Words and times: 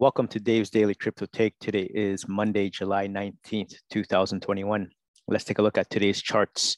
Welcome 0.00 0.28
to 0.28 0.38
Dave's 0.38 0.70
Daily 0.70 0.94
Crypto 0.94 1.26
Take. 1.26 1.58
Today 1.58 1.90
is 1.92 2.28
Monday, 2.28 2.70
July 2.70 3.08
19th, 3.08 3.74
2021. 3.90 4.88
Let's 5.26 5.42
take 5.42 5.58
a 5.58 5.62
look 5.62 5.76
at 5.76 5.90
today's 5.90 6.22
charts. 6.22 6.76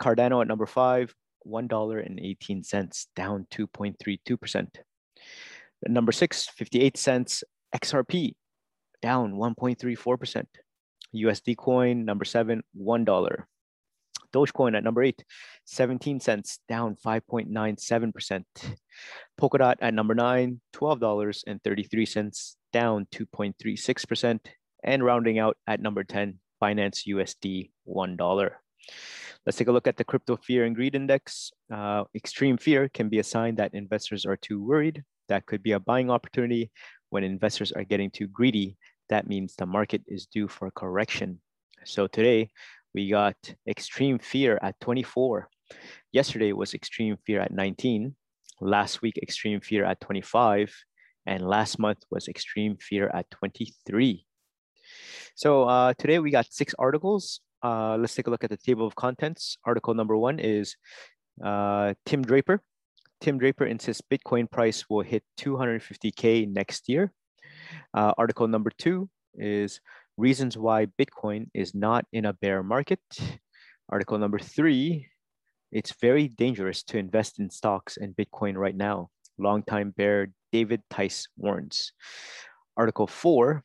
Cardano 0.00 0.40
at 0.40 0.48
number 0.48 0.66
five, 0.66 1.14
$1.18, 1.46 3.06
down 3.14 3.46
2.32%. 3.50 4.68
Number 5.86 6.12
six, 6.12 6.48
58 6.48 6.96
cents, 6.96 7.44
XRP, 7.74 8.34
down 9.02 9.34
1.34%. 9.34 10.44
USD 11.14 11.56
coin, 11.56 12.04
number 12.04 12.24
seven, 12.24 12.62
$1. 12.78 13.44
Dogecoin 14.32 14.76
at 14.76 14.84
number 14.84 15.02
eight, 15.02 15.24
17 15.64 16.20
cents, 16.20 16.60
down 16.68 16.96
5.97%. 16.96 18.44
Polkadot 19.40 19.76
at 19.80 19.94
number 19.94 20.14
nine, 20.14 20.60
$12.33, 20.74 22.54
down 22.72 23.06
2.36%. 23.14 24.40
And 24.84 25.04
rounding 25.04 25.38
out 25.38 25.56
at 25.66 25.80
number 25.80 26.04
10, 26.04 26.38
Binance 26.62 27.06
USD, 27.08 27.70
$1. 27.88 28.50
Let's 29.46 29.58
take 29.58 29.68
a 29.68 29.72
look 29.72 29.86
at 29.86 29.96
the 29.96 30.04
crypto 30.04 30.36
fear 30.36 30.64
and 30.64 30.74
greed 30.74 30.96
index. 30.96 31.52
Uh, 31.72 32.02
extreme 32.16 32.56
fear 32.58 32.88
can 32.88 33.08
be 33.08 33.20
a 33.20 33.24
sign 33.24 33.54
that 33.56 33.74
investors 33.74 34.26
are 34.26 34.36
too 34.36 34.60
worried. 34.60 35.04
That 35.28 35.46
could 35.46 35.62
be 35.62 35.70
a 35.70 35.78
buying 35.78 36.10
opportunity. 36.10 36.72
When 37.10 37.22
investors 37.22 37.70
are 37.70 37.84
getting 37.84 38.10
too 38.10 38.26
greedy, 38.26 38.76
that 39.08 39.28
means 39.28 39.54
the 39.54 39.64
market 39.64 40.02
is 40.08 40.26
due 40.26 40.48
for 40.48 40.72
correction. 40.72 41.40
So 41.84 42.08
today 42.08 42.50
we 42.92 43.08
got 43.08 43.36
extreme 43.68 44.18
fear 44.18 44.58
at 44.62 44.80
24. 44.80 45.48
Yesterday 46.10 46.52
was 46.52 46.74
extreme 46.74 47.16
fear 47.24 47.40
at 47.40 47.52
19. 47.52 48.16
Last 48.60 49.00
week, 49.00 49.16
extreme 49.22 49.60
fear 49.60 49.84
at 49.84 50.00
25. 50.00 50.74
And 51.24 51.46
last 51.46 51.78
month 51.78 52.02
was 52.10 52.26
extreme 52.26 52.78
fear 52.78 53.12
at 53.14 53.30
23. 53.30 54.26
So 55.36 55.64
uh, 55.68 55.94
today 55.96 56.18
we 56.18 56.32
got 56.32 56.52
six 56.52 56.74
articles 56.80 57.40
uh, 57.62 57.96
let's 57.96 58.14
take 58.14 58.26
a 58.26 58.30
look 58.30 58.44
at 58.44 58.50
the 58.50 58.56
table 58.56 58.86
of 58.86 58.94
contents. 58.94 59.56
Article 59.64 59.94
number 59.94 60.16
one 60.16 60.38
is 60.38 60.76
uh, 61.44 61.94
Tim 62.04 62.22
Draper. 62.22 62.62
Tim 63.20 63.38
Draper 63.38 63.66
insists 63.66 64.02
Bitcoin 64.10 64.50
price 64.50 64.84
will 64.88 65.02
hit 65.02 65.22
250K 65.40 66.52
next 66.52 66.88
year. 66.88 67.12
Uh, 67.94 68.12
article 68.18 68.46
number 68.46 68.70
two 68.78 69.08
is 69.34 69.80
reasons 70.16 70.56
why 70.56 70.86
Bitcoin 70.98 71.46
is 71.54 71.74
not 71.74 72.04
in 72.12 72.26
a 72.26 72.32
bear 72.34 72.62
market. 72.62 73.00
Article 73.88 74.18
number 74.18 74.38
three, 74.38 75.06
it's 75.72 75.94
very 76.00 76.28
dangerous 76.28 76.82
to 76.84 76.98
invest 76.98 77.38
in 77.38 77.50
stocks 77.50 77.96
and 77.96 78.16
Bitcoin 78.16 78.56
right 78.56 78.76
now. 78.76 79.08
Longtime 79.38 79.90
bear 79.96 80.28
David 80.52 80.82
Tice 80.90 81.28
warns. 81.36 81.92
Article 82.76 83.06
four, 83.06 83.64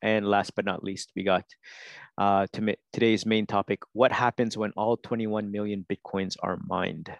And 0.00 0.28
last 0.28 0.54
but 0.54 0.64
not 0.64 0.84
least, 0.84 1.10
we 1.16 1.24
got 1.24 1.44
uh, 2.18 2.46
to 2.52 2.76
today's 2.92 3.26
main 3.26 3.46
topic, 3.46 3.80
what 3.94 4.12
happens 4.12 4.56
when 4.56 4.70
all 4.76 4.96
21 4.96 5.50
million 5.50 5.84
Bitcoins 5.90 6.36
are 6.40 6.60
mined? 6.68 7.10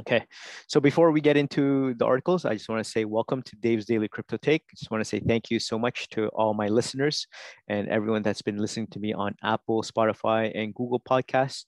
Okay, 0.00 0.24
so 0.68 0.80
before 0.80 1.10
we 1.10 1.20
get 1.20 1.36
into 1.36 1.92
the 1.94 2.06
articles, 2.06 2.44
I 2.44 2.52
just 2.54 2.68
want 2.68 2.84
to 2.84 2.88
say 2.88 3.04
welcome 3.04 3.42
to 3.42 3.56
Dave's 3.56 3.84
Daily 3.84 4.06
Crypto 4.06 4.36
Take. 4.36 4.62
Just 4.70 4.92
want 4.92 5.00
to 5.00 5.04
say 5.04 5.18
thank 5.18 5.50
you 5.50 5.58
so 5.58 5.76
much 5.76 6.08
to 6.10 6.28
all 6.28 6.54
my 6.54 6.68
listeners 6.68 7.26
and 7.66 7.88
everyone 7.88 8.22
that's 8.22 8.40
been 8.40 8.58
listening 8.58 8.86
to 8.92 9.00
me 9.00 9.12
on 9.12 9.34
Apple, 9.42 9.82
Spotify, 9.82 10.52
and 10.54 10.72
Google 10.72 11.00
Podcasts. 11.00 11.64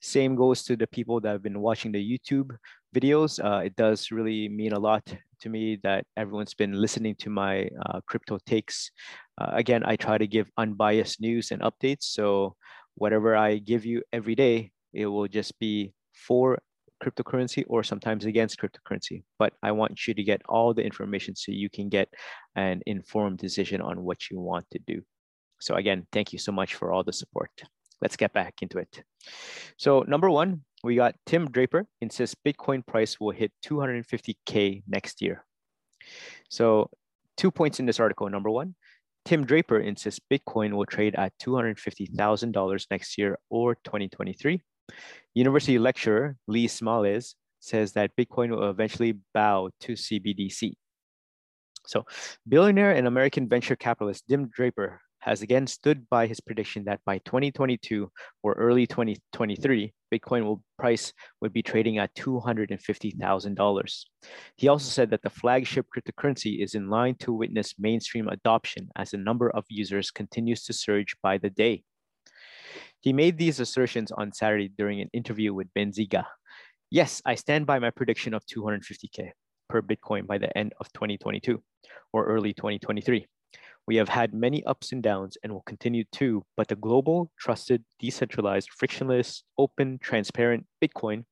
Same 0.00 0.34
goes 0.34 0.62
to 0.62 0.76
the 0.76 0.86
people 0.86 1.20
that 1.20 1.28
have 1.28 1.42
been 1.42 1.60
watching 1.60 1.92
the 1.92 2.00
YouTube 2.00 2.56
videos. 2.96 3.38
Uh, 3.38 3.62
it 3.62 3.76
does 3.76 4.10
really 4.10 4.48
mean 4.48 4.72
a 4.72 4.78
lot 4.78 5.04
to 5.42 5.50
me 5.50 5.78
that 5.82 6.06
everyone's 6.16 6.54
been 6.54 6.72
listening 6.72 7.14
to 7.16 7.28
my 7.28 7.68
uh, 7.84 8.00
crypto 8.08 8.38
takes. 8.46 8.90
Uh, 9.36 9.50
again, 9.52 9.82
I 9.84 9.96
try 9.96 10.16
to 10.16 10.26
give 10.26 10.50
unbiased 10.56 11.20
news 11.20 11.50
and 11.50 11.60
updates. 11.60 12.04
So 12.04 12.56
whatever 12.94 13.36
I 13.36 13.58
give 13.58 13.84
you 13.84 14.02
every 14.10 14.34
day, 14.34 14.72
it 14.94 15.04
will 15.04 15.28
just 15.28 15.58
be 15.58 15.92
for 16.14 16.58
cryptocurrency 17.04 17.64
or 17.68 17.82
sometimes 17.82 18.24
against 18.24 18.58
cryptocurrency. 18.58 19.24
But 19.38 19.52
I 19.62 19.72
want 19.72 20.06
you 20.06 20.14
to 20.14 20.22
get 20.22 20.42
all 20.48 20.72
the 20.72 20.82
information 20.82 21.36
so 21.36 21.52
you 21.52 21.68
can 21.68 21.88
get 21.88 22.08
an 22.56 22.80
informed 22.86 23.38
decision 23.38 23.80
on 23.80 24.02
what 24.02 24.30
you 24.30 24.40
want 24.40 24.66
to 24.70 24.78
do. 24.86 25.02
So 25.60 25.74
again, 25.74 26.06
thank 26.12 26.32
you 26.32 26.38
so 26.38 26.52
much 26.52 26.74
for 26.74 26.92
all 26.92 27.04
the 27.04 27.12
support. 27.12 27.50
Let's 28.00 28.16
get 28.16 28.32
back 28.32 28.54
into 28.62 28.78
it. 28.78 29.02
So 29.78 30.04
number 30.06 30.30
one, 30.30 30.62
we 30.82 30.96
got 30.96 31.14
Tim 31.26 31.50
Draper 31.50 31.86
insists 32.00 32.36
Bitcoin 32.46 32.86
price 32.86 33.18
will 33.18 33.30
hit 33.30 33.52
250K 33.64 34.82
next 34.86 35.22
year. 35.22 35.44
So 36.50 36.90
two 37.36 37.50
points 37.50 37.80
in 37.80 37.86
this 37.86 38.00
article. 38.00 38.28
Number 38.28 38.50
one, 38.50 38.74
Tim 39.24 39.46
Draper 39.46 39.80
insists 39.80 40.20
Bitcoin 40.30 40.74
will 40.74 40.84
trade 40.84 41.14
at 41.14 41.32
$250,000 41.38 42.86
next 42.90 43.16
year 43.16 43.38
or 43.48 43.74
2023. 43.76 44.60
University 45.34 45.78
lecturer 45.78 46.36
Lee 46.46 46.68
Smales 46.68 47.34
says 47.60 47.92
that 47.92 48.14
Bitcoin 48.16 48.50
will 48.50 48.70
eventually 48.70 49.18
bow 49.32 49.70
to 49.80 49.92
CBDC. 49.92 50.74
So, 51.86 52.04
billionaire 52.48 52.92
and 52.92 53.06
American 53.06 53.48
venture 53.48 53.76
capitalist 53.76 54.24
Tim 54.28 54.48
Draper 54.48 55.00
has 55.24 55.40
again 55.40 55.66
stood 55.66 56.06
by 56.10 56.26
his 56.26 56.38
prediction 56.38 56.84
that 56.84 57.00
by 57.06 57.16
2022 57.18 58.10
or 58.42 58.52
early 58.52 58.86
2023, 58.86 59.92
Bitcoin 60.12 60.44
will 60.44 60.62
price 60.78 61.14
would 61.40 61.52
be 61.52 61.62
trading 61.62 61.96
at 61.96 62.14
$250,000. 62.14 64.04
He 64.56 64.68
also 64.68 64.90
said 64.90 65.10
that 65.10 65.22
the 65.22 65.30
flagship 65.30 65.86
cryptocurrency 65.94 66.62
is 66.62 66.74
in 66.74 66.90
line 66.90 67.14
to 67.20 67.32
witness 67.32 67.74
mainstream 67.78 68.28
adoption 68.28 68.90
as 68.96 69.10
the 69.12 69.16
number 69.16 69.48
of 69.48 69.64
users 69.70 70.10
continues 70.10 70.62
to 70.64 70.74
surge 70.74 71.16
by 71.22 71.38
the 71.38 71.50
day. 71.50 71.84
He 73.04 73.12
made 73.12 73.36
these 73.36 73.60
assertions 73.60 74.10
on 74.12 74.32
Saturday 74.32 74.70
during 74.78 75.02
an 75.02 75.10
interview 75.12 75.52
with 75.52 75.68
Benzinga. 75.76 76.24
Yes, 76.90 77.20
I 77.26 77.34
stand 77.34 77.66
by 77.66 77.78
my 77.78 77.90
prediction 77.90 78.32
of 78.32 78.46
250K 78.46 79.30
per 79.68 79.82
Bitcoin 79.82 80.26
by 80.26 80.38
the 80.38 80.56
end 80.56 80.72
of 80.80 80.90
2022 80.94 81.62
or 82.14 82.24
early 82.24 82.54
2023. 82.54 83.26
We 83.86 83.96
have 83.96 84.08
had 84.08 84.32
many 84.32 84.64
ups 84.64 84.92
and 84.92 85.02
downs 85.02 85.36
and 85.42 85.52
will 85.52 85.64
continue 85.66 86.04
to, 86.12 86.46
but 86.56 86.68
the 86.68 86.76
global, 86.76 87.30
trusted, 87.38 87.84
decentralized, 88.00 88.70
frictionless, 88.74 89.42
open, 89.58 89.98
transparent 89.98 90.64
Bitcoin 90.82 91.24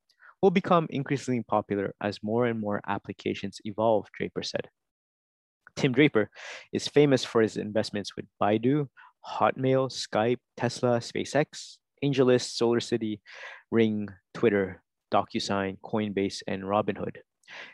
will 0.43 0.51
become 0.51 0.87
increasingly 0.91 1.43
popular 1.49 1.95
as 2.03 2.23
more 2.23 2.45
and 2.45 2.61
more 2.61 2.83
applications 2.87 3.63
evolve, 3.65 4.09
Draper 4.13 4.43
said. 4.43 4.69
Tim 5.77 5.93
Draper 5.93 6.29
is 6.75 6.87
famous 6.87 7.25
for 7.25 7.41
his 7.41 7.57
investments 7.57 8.15
with 8.15 8.27
Baidu, 8.43 8.89
Hotmail, 9.27 9.91
Skype, 9.91 10.39
Tesla, 10.57 10.99
SpaceX, 10.99 11.79
AngelList, 12.05 12.61
SolarCity, 12.61 13.21
Ring, 13.71 14.09
Twitter, 14.35 14.83
DocuSign, 15.13 15.79
Coinbase, 15.81 16.43
and 16.47 16.65
Robinhood. 16.65 17.17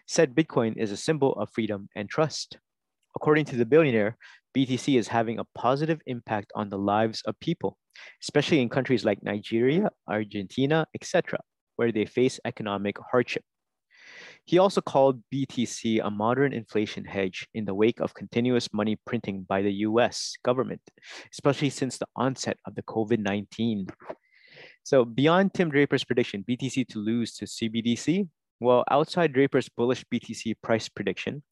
Said 0.07 0.35
Bitcoin 0.35 0.77
is 0.77 0.93
a 0.93 0.97
symbol 0.97 1.35
of 1.35 1.51
freedom 1.51 1.89
and 1.95 2.09
trust. 2.09 2.59
According 3.17 3.47
to 3.47 3.57
the 3.57 3.67
billionaire, 3.67 4.17
BTC 4.57 4.99
is 4.99 5.09
having 5.09 5.39
a 5.39 5.47
positive 5.55 6.01
impact 6.07 6.53
on 6.55 6.69
the 6.69 6.79
lives 6.79 7.23
of 7.27 7.39
people, 7.41 7.79
especially 8.23 8.61
in 8.61 8.69
countries 8.69 9.05
like 9.05 9.23
Nigeria, 9.23 9.91
Argentina, 10.09 10.87
etc., 10.95 11.39
where 11.77 11.93
they 11.93 12.07
face 12.07 12.41
economic 12.45 12.97
hardship. 13.11 13.45
He 14.49 14.57
also 14.57 14.81
called 14.81 15.21
BTC 15.31 16.01
a 16.03 16.11
modern 16.11 16.55
inflation 16.55 17.05
hedge 17.05 17.47
in 17.53 17.67
the 17.67 17.75
wake 17.75 18.01
of 18.01 18.15
continuous 18.15 18.73
money 18.73 18.97
printing 19.05 19.43
by 19.43 19.61
the 19.61 19.85
US 19.85 20.37
government, 20.43 20.81
especially 21.31 21.69
since 21.69 21.99
the 21.99 22.07
onset 22.17 22.57
of 22.65 22.75
the 22.75 22.83
COVID 22.83 23.19
19. 23.19 23.89
So, 24.85 25.05
beyond 25.05 25.53
Tim 25.53 25.71
Draper's 25.71 26.03
prediction, 26.03 26.47
BTC 26.49 26.89
to 26.89 26.99
lose 26.99 27.35
to 27.37 27.45
CBDC, 27.45 28.27
Well, 28.59 28.85
outside 28.91 29.35
Draper's 29.35 29.69
bullish 29.69 30.03
BTC 30.11 30.55
price 30.63 30.89
prediction, 30.89 31.43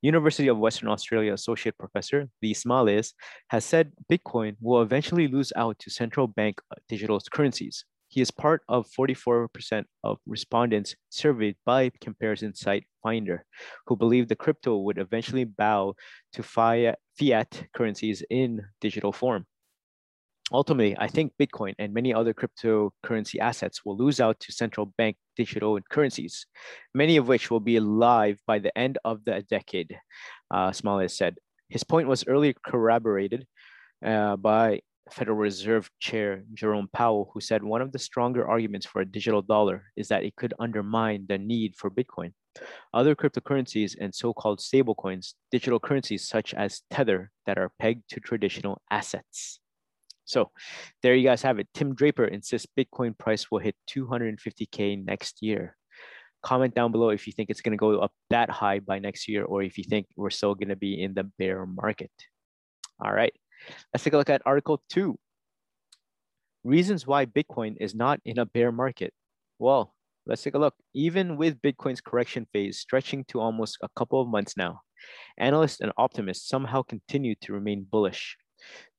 University 0.00 0.48
of 0.48 0.56
Western 0.56 0.88
Australia 0.88 1.34
Associate 1.34 1.76
Professor 1.76 2.30
Lee 2.42 2.54
Smolis 2.54 3.12
has 3.48 3.66
said 3.66 3.92
Bitcoin 4.10 4.56
will 4.58 4.80
eventually 4.80 5.28
lose 5.28 5.52
out 5.54 5.78
to 5.80 5.90
central 5.90 6.26
bank 6.26 6.62
uh, 6.72 6.76
digital 6.88 7.20
currencies. 7.30 7.84
He 8.08 8.20
is 8.20 8.30
part 8.30 8.62
of 8.68 8.88
44% 8.98 9.84
of 10.02 10.18
respondents 10.26 10.96
surveyed 11.10 11.56
by 11.64 11.90
comparison 12.00 12.54
site 12.54 12.84
Finder, 13.02 13.44
who 13.86 13.96
believe 13.96 14.28
the 14.28 14.36
crypto 14.36 14.78
would 14.78 14.98
eventually 14.98 15.44
bow 15.44 15.94
to 16.32 16.42
fiat 16.42 16.98
currencies 17.74 18.22
in 18.30 18.62
digital 18.80 19.12
form 19.12 19.46
ultimately, 20.52 20.96
I 20.98 21.08
think 21.08 21.32
Bitcoin 21.40 21.74
and 21.78 21.92
many 21.92 22.12
other 22.14 22.34
cryptocurrency 22.34 23.38
assets 23.38 23.84
will 23.84 23.96
lose 23.96 24.20
out 24.20 24.40
to 24.40 24.52
central 24.52 24.86
bank 24.96 25.16
digital 25.36 25.78
currencies, 25.90 26.46
many 26.94 27.16
of 27.16 27.28
which 27.28 27.50
will 27.50 27.60
be 27.60 27.76
alive 27.76 28.40
by 28.46 28.58
the 28.58 28.76
end 28.76 28.98
of 29.04 29.24
the 29.24 29.44
decade, 29.48 29.98
uh, 30.50 30.70
Smolis 30.70 31.16
said. 31.16 31.36
His 31.68 31.84
point 31.84 32.08
was 32.08 32.26
earlier 32.26 32.54
corroborated 32.64 33.46
uh, 34.04 34.36
by 34.36 34.80
Federal 35.12 35.36
Reserve 35.36 35.90
Chair 36.00 36.44
Jerome 36.54 36.88
Powell, 36.92 37.30
who 37.32 37.40
said 37.40 37.62
one 37.62 37.82
of 37.82 37.92
the 37.92 37.98
stronger 37.98 38.46
arguments 38.46 38.86
for 38.86 39.00
a 39.00 39.06
digital 39.06 39.42
dollar 39.42 39.84
is 39.96 40.08
that 40.08 40.24
it 40.24 40.36
could 40.36 40.54
undermine 40.58 41.26
the 41.28 41.38
need 41.38 41.74
for 41.76 41.90
Bitcoin. 41.90 42.32
Other 42.92 43.14
cryptocurrencies 43.14 43.96
and 44.00 44.14
so 44.14 44.32
called 44.32 44.60
stablecoins, 44.60 45.34
digital 45.50 45.78
currencies 45.78 46.28
such 46.28 46.54
as 46.54 46.82
Tether, 46.90 47.30
that 47.46 47.58
are 47.58 47.72
pegged 47.78 48.08
to 48.10 48.20
traditional 48.20 48.80
assets. 48.90 49.60
So 50.24 50.50
there 51.02 51.14
you 51.14 51.24
guys 51.26 51.40
have 51.42 51.58
it. 51.58 51.68
Tim 51.72 51.94
Draper 51.94 52.26
insists 52.26 52.68
Bitcoin 52.78 53.16
price 53.16 53.50
will 53.50 53.60
hit 53.60 53.76
250K 53.88 55.04
next 55.04 55.40
year. 55.40 55.74
Comment 56.42 56.74
down 56.74 56.92
below 56.92 57.08
if 57.08 57.26
you 57.26 57.32
think 57.32 57.50
it's 57.50 57.62
going 57.62 57.72
to 57.72 57.78
go 57.78 57.98
up 57.98 58.12
that 58.30 58.50
high 58.50 58.78
by 58.78 58.98
next 58.98 59.26
year 59.26 59.44
or 59.44 59.62
if 59.62 59.78
you 59.78 59.84
think 59.84 60.06
we're 60.16 60.30
still 60.30 60.54
going 60.54 60.68
to 60.68 60.76
be 60.76 61.02
in 61.02 61.14
the 61.14 61.24
bear 61.38 61.64
market. 61.64 62.12
All 63.02 63.12
right, 63.12 63.32
let's 63.92 64.04
take 64.04 64.12
a 64.12 64.16
look 64.16 64.30
at 64.30 64.42
Article 64.44 64.82
2. 64.90 65.18
Reasons 66.64 67.06
why 67.06 67.26
Bitcoin 67.26 67.76
is 67.80 67.94
not 67.94 68.20
in 68.24 68.38
a 68.38 68.46
bear 68.46 68.72
market. 68.72 69.12
Well, 69.58 69.94
let's 70.26 70.42
take 70.42 70.54
a 70.54 70.58
look. 70.58 70.74
Even 70.94 71.36
with 71.36 71.62
Bitcoin's 71.62 72.00
correction 72.00 72.46
phase 72.52 72.78
stretching 72.78 73.24
to 73.28 73.40
almost 73.40 73.78
a 73.82 73.88
couple 73.96 74.20
of 74.20 74.28
months 74.28 74.56
now, 74.56 74.80
analysts 75.38 75.80
and 75.80 75.92
optimists 75.96 76.48
somehow 76.48 76.82
continue 76.82 77.34
to 77.42 77.52
remain 77.52 77.86
bullish. 77.90 78.36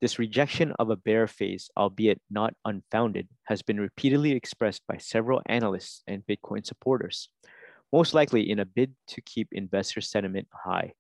This 0.02 0.20
rejection 0.20 0.74
of 0.80 0.90
a 0.90 0.96
bear 0.96 1.28
phase, 1.28 1.70
albeit 1.78 2.22
not 2.30 2.54
unfounded, 2.66 3.28
has 3.44 3.62
been 3.62 3.80
repeatedly 3.80 4.32
expressed 4.32 4.84
by 4.88 4.98
several 4.98 5.42
analysts 5.48 6.02
and 6.08 6.24
Bitcoin 6.26 6.66
supporters, 6.66 7.30
most 7.92 8.14
likely 8.14 8.50
in 8.50 8.60
a 8.60 8.66
bid 8.66 8.96
to 9.08 9.22
keep 9.22 9.50
investor 9.52 10.02
sentiment 10.02 10.48
high. 10.54 10.94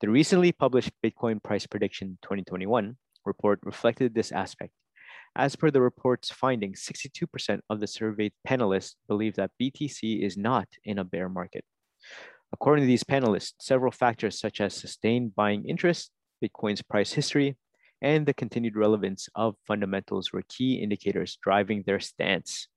The 0.00 0.10
recently 0.10 0.52
published 0.52 0.90
Bitcoin 1.04 1.42
Price 1.42 1.66
Prediction 1.66 2.18
2021 2.22 2.96
report 3.24 3.60
reflected 3.62 4.14
this 4.14 4.32
aspect. 4.32 4.72
As 5.34 5.56
per 5.56 5.70
the 5.70 5.80
report's 5.80 6.30
findings, 6.30 6.82
62% 6.84 7.60
of 7.70 7.80
the 7.80 7.86
surveyed 7.86 8.32
panelists 8.46 8.96
believe 9.08 9.34
that 9.36 9.52
BTC 9.60 10.22
is 10.22 10.36
not 10.36 10.68
in 10.84 10.98
a 10.98 11.04
bear 11.04 11.28
market. 11.28 11.64
According 12.52 12.82
to 12.82 12.86
these 12.86 13.04
panelists, 13.04 13.54
several 13.60 13.92
factors 13.92 14.38
such 14.38 14.60
as 14.60 14.74
sustained 14.74 15.34
buying 15.34 15.66
interest, 15.66 16.10
Bitcoin's 16.44 16.82
price 16.82 17.12
history, 17.12 17.56
and 18.02 18.26
the 18.26 18.34
continued 18.34 18.76
relevance 18.76 19.28
of 19.34 19.56
fundamentals 19.66 20.32
were 20.32 20.42
key 20.48 20.74
indicators 20.74 21.38
driving 21.42 21.84
their 21.86 22.00
stance. 22.00 22.68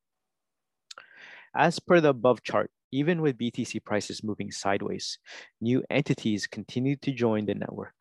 As 1.54 1.80
per 1.80 2.00
the 2.00 2.10
above 2.10 2.44
chart, 2.44 2.70
even 2.96 3.22
with 3.22 3.38
BTC 3.38 3.84
prices 3.84 4.24
moving 4.24 4.52
sideways, 4.52 5.20
new 5.60 5.84
entities 5.90 6.48
continued 6.48 7.02
to 7.02 7.12
join 7.12 7.46
the 7.46 7.54
network. 7.54 7.94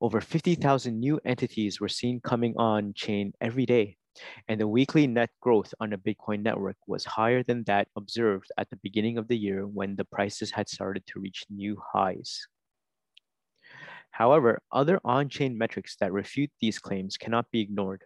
Over 0.00 0.20
50,000 0.20 0.98
new 0.98 1.20
entities 1.24 1.80
were 1.80 1.88
seen 1.88 2.20
coming 2.20 2.52
on 2.56 2.94
chain 2.94 3.32
every 3.40 3.64
day, 3.64 3.96
and 4.48 4.60
the 4.60 4.66
weekly 4.66 5.06
net 5.06 5.30
growth 5.40 5.72
on 5.78 5.90
the 5.90 5.96
Bitcoin 5.96 6.42
network 6.42 6.76
was 6.88 7.04
higher 7.04 7.44
than 7.44 7.62
that 7.68 7.86
observed 7.94 8.50
at 8.58 8.68
the 8.70 8.80
beginning 8.82 9.18
of 9.18 9.28
the 9.28 9.38
year 9.38 9.68
when 9.68 9.94
the 9.94 10.04
prices 10.04 10.50
had 10.50 10.68
started 10.68 11.06
to 11.06 11.20
reach 11.20 11.44
new 11.48 11.80
highs. 11.92 12.48
However, 14.10 14.60
other 14.72 15.00
on-chain 15.04 15.56
metrics 15.56 15.94
that 16.00 16.12
refute 16.12 16.50
these 16.60 16.80
claims 16.80 17.16
cannot 17.16 17.52
be 17.52 17.60
ignored. 17.60 18.02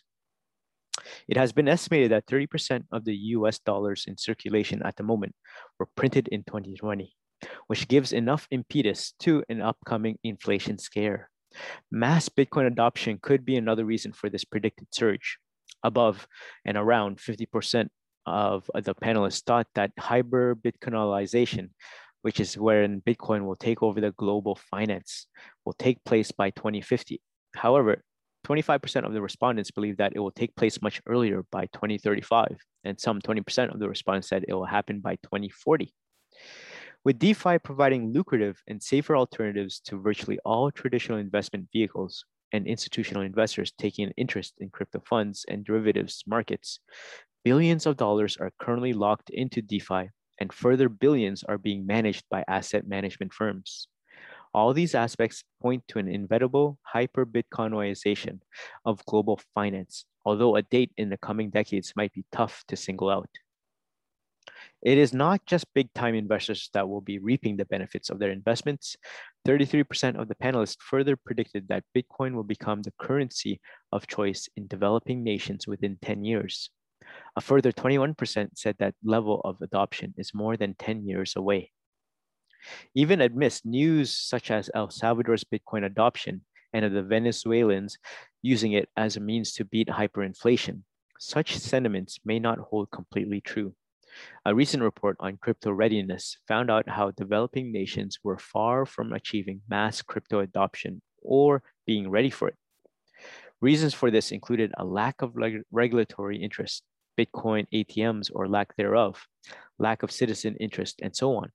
It 1.28 1.36
has 1.36 1.52
been 1.52 1.68
estimated 1.68 2.12
that 2.12 2.28
30% 2.28 2.84
of 2.92 3.04
the 3.04 3.16
US 3.38 3.58
dollars 3.58 4.06
in 4.08 4.16
circulation 4.16 4.84
at 4.84 4.96
the 4.96 5.04
moment 5.04 5.34
were 5.80 5.90
printed 5.96 6.28
in 6.28 6.44
2020, 6.44 7.16
which 7.66 7.88
gives 7.88 8.14
enough 8.14 8.48
impetus 8.52 9.16
to 9.22 9.44
an 9.50 9.60
upcoming 9.60 10.20
inflation 10.24 10.78
scare. 10.78 11.32
Mass 11.92 12.30
Bitcoin 12.30 12.68
adoption 12.68 13.18
could 13.20 13.44
be 13.44 13.56
another 13.56 13.86
reason 13.86 14.14
for 14.14 14.30
this 14.30 14.46
predicted 14.46 14.86
surge 14.92 15.40
above 15.84 16.28
and 16.66 16.78
around 16.78 17.18
50% 17.18 17.88
of 18.26 18.70
the 18.74 18.96
panelists 18.96 19.44
thought 19.44 19.68
that 19.76 19.92
hyper 20.00 20.56
Bitcoinization, 20.56 21.70
which 22.22 22.40
is 22.40 22.58
wherein 22.58 23.02
Bitcoin 23.02 23.46
will 23.46 23.56
take 23.56 23.84
over 23.84 24.00
the 24.00 24.12
global 24.12 24.56
finance, 24.56 25.28
will 25.66 25.74
take 25.74 26.04
place 26.06 26.32
by 26.32 26.50
2050. 26.52 27.22
However, 27.56 28.02
25% 28.48 29.06
of 29.06 29.14
the 29.14 29.22
respondents 29.22 29.72
believe 29.72 29.98
that 29.98 30.14
it 30.16 30.20
will 30.20 30.32
take 30.32 30.56
place 30.56 30.82
much 30.82 31.02
earlier 31.08 31.46
by 31.52 31.66
2035, 31.68 32.58
and 32.84 33.00
some 33.00 33.22
20% 33.22 33.74
of 33.74 33.80
the 33.80 33.88
respondents 33.88 34.28
said 34.28 34.44
it 34.48 34.54
will 34.54 34.66
happen 34.66 35.00
by 35.00 35.16
2040. 35.24 35.94
With 37.06 37.20
DeFi 37.20 37.60
providing 37.60 38.14
lucrative 38.14 38.62
and 38.68 38.82
safer 38.82 39.16
alternatives 39.16 39.82
to 39.82 40.02
virtually 40.02 40.40
all 40.46 40.72
traditional 40.72 41.18
investment 41.18 41.68
vehicles, 41.74 42.24
and 42.54 42.68
institutional 42.68 43.24
investors 43.24 43.74
taking 43.78 44.06
an 44.06 44.14
interest 44.16 44.54
in 44.60 44.70
crypto 44.70 45.02
funds 45.06 45.46
and 45.50 45.66
derivatives 45.66 46.24
markets. 46.26 46.80
Billions 47.44 47.86
of 47.86 47.98
dollars 47.98 48.38
are 48.38 48.52
currently 48.60 48.94
locked 48.94 49.30
into 49.32 49.62
DeFi, 49.62 50.10
and 50.40 50.54
further 50.54 50.88
billions 50.88 51.44
are 51.44 51.58
being 51.58 51.86
managed 51.86 52.24
by 52.30 52.46
asset 52.48 52.88
management 52.88 53.34
firms. 53.34 53.90
All 54.54 54.72
these 54.72 54.96
aspects 54.96 55.44
point 55.62 55.84
to 55.90 56.00
an 56.00 56.08
inevitable 56.08 56.78
hyper 56.84 57.26
Bitcoinization 57.26 58.40
of 58.86 59.04
global 59.06 59.42
finance, 59.56 60.06
although 60.24 60.56
a 60.56 60.62
date 60.62 60.92
in 60.96 61.10
the 61.10 61.18
coming 61.18 61.50
decades 61.50 61.94
might 61.96 62.14
be 62.14 62.24
tough 62.32 62.64
to 62.68 62.76
single 62.76 63.10
out. 63.10 63.30
It 64.82 64.98
is 64.98 65.14
not 65.14 65.46
just 65.46 65.74
big 65.74 65.94
time 65.94 66.16
investors 66.16 66.70
that 66.74 66.88
will 66.88 67.02
be 67.02 67.20
reaping 67.20 67.58
the 67.58 67.66
benefits 67.66 68.10
of 68.10 68.20
their 68.20 68.32
investments. 68.32 68.96
33% 69.48 70.20
of 70.20 70.28
the 70.28 70.36
panelists 70.36 70.82
further 70.82 71.16
predicted 71.16 71.68
that 71.68 71.84
Bitcoin 71.96 72.34
will 72.34 72.44
become 72.44 72.82
the 72.82 72.94
currency 73.00 73.60
of 73.92 74.08
choice 74.08 74.50
in 74.56 74.68
developing 74.68 75.24
nations 75.24 75.68
within 75.68 75.98
10 76.02 76.24
years. 76.24 76.70
A 77.36 77.42
further 77.42 77.72
21% 77.72 78.50
said 78.56 78.76
that 78.80 78.96
level 79.04 79.42
of 79.44 79.62
adoption 79.62 80.14
is 80.18 80.34
more 80.34 80.58
than 80.58 80.76
10 80.76 81.08
years 81.08 81.36
away. 81.36 81.72
Even 82.96 83.22
amidst 83.22 83.66
news 83.66 84.16
such 84.18 84.50
as 84.52 84.70
El 84.74 84.90
Salvador's 84.90 85.44
Bitcoin 85.44 85.86
adoption 85.86 86.42
and 86.72 86.86
of 86.86 86.94
the 86.94 87.04
Venezuelans 87.04 87.98
using 88.42 88.74
it 88.74 88.90
as 88.96 89.18
a 89.18 89.20
means 89.20 89.54
to 89.54 89.66
beat 89.66 89.90
hyperinflation, 89.90 90.82
such 91.20 91.58
sentiments 91.58 92.20
may 92.26 92.40
not 92.40 92.60
hold 92.60 92.90
completely 92.92 93.42
true. 93.42 93.74
A 94.46 94.54
recent 94.54 94.84
report 94.84 95.18
on 95.20 95.38
crypto 95.38 95.72
readiness 95.72 96.38
found 96.48 96.70
out 96.70 96.90
how 96.90 97.12
developing 97.12 97.72
nations 97.72 98.20
were 98.24 98.38
far 98.38 98.86
from 98.86 99.14
achieving 99.14 99.62
mass 99.70 100.02
crypto 100.02 100.40
adoption 100.40 101.02
or 101.22 101.64
being 101.86 102.10
ready 102.10 102.30
for 102.30 102.48
it. 102.48 102.56
Reasons 103.62 103.94
for 103.94 104.12
this 104.12 104.32
included 104.32 104.74
a 104.78 104.84
lack 104.84 105.22
of 105.22 105.36
reg- 105.36 105.64
regulatory 105.72 106.42
interest, 106.42 106.84
Bitcoin 107.18 107.66
ATMs 107.74 108.30
or 108.34 108.48
lack 108.48 108.76
thereof, 108.76 109.26
lack 109.80 110.04
of 110.04 110.12
citizen 110.12 110.58
interest, 110.60 111.00
and 111.02 111.16
so 111.16 111.36
on. 111.38 111.52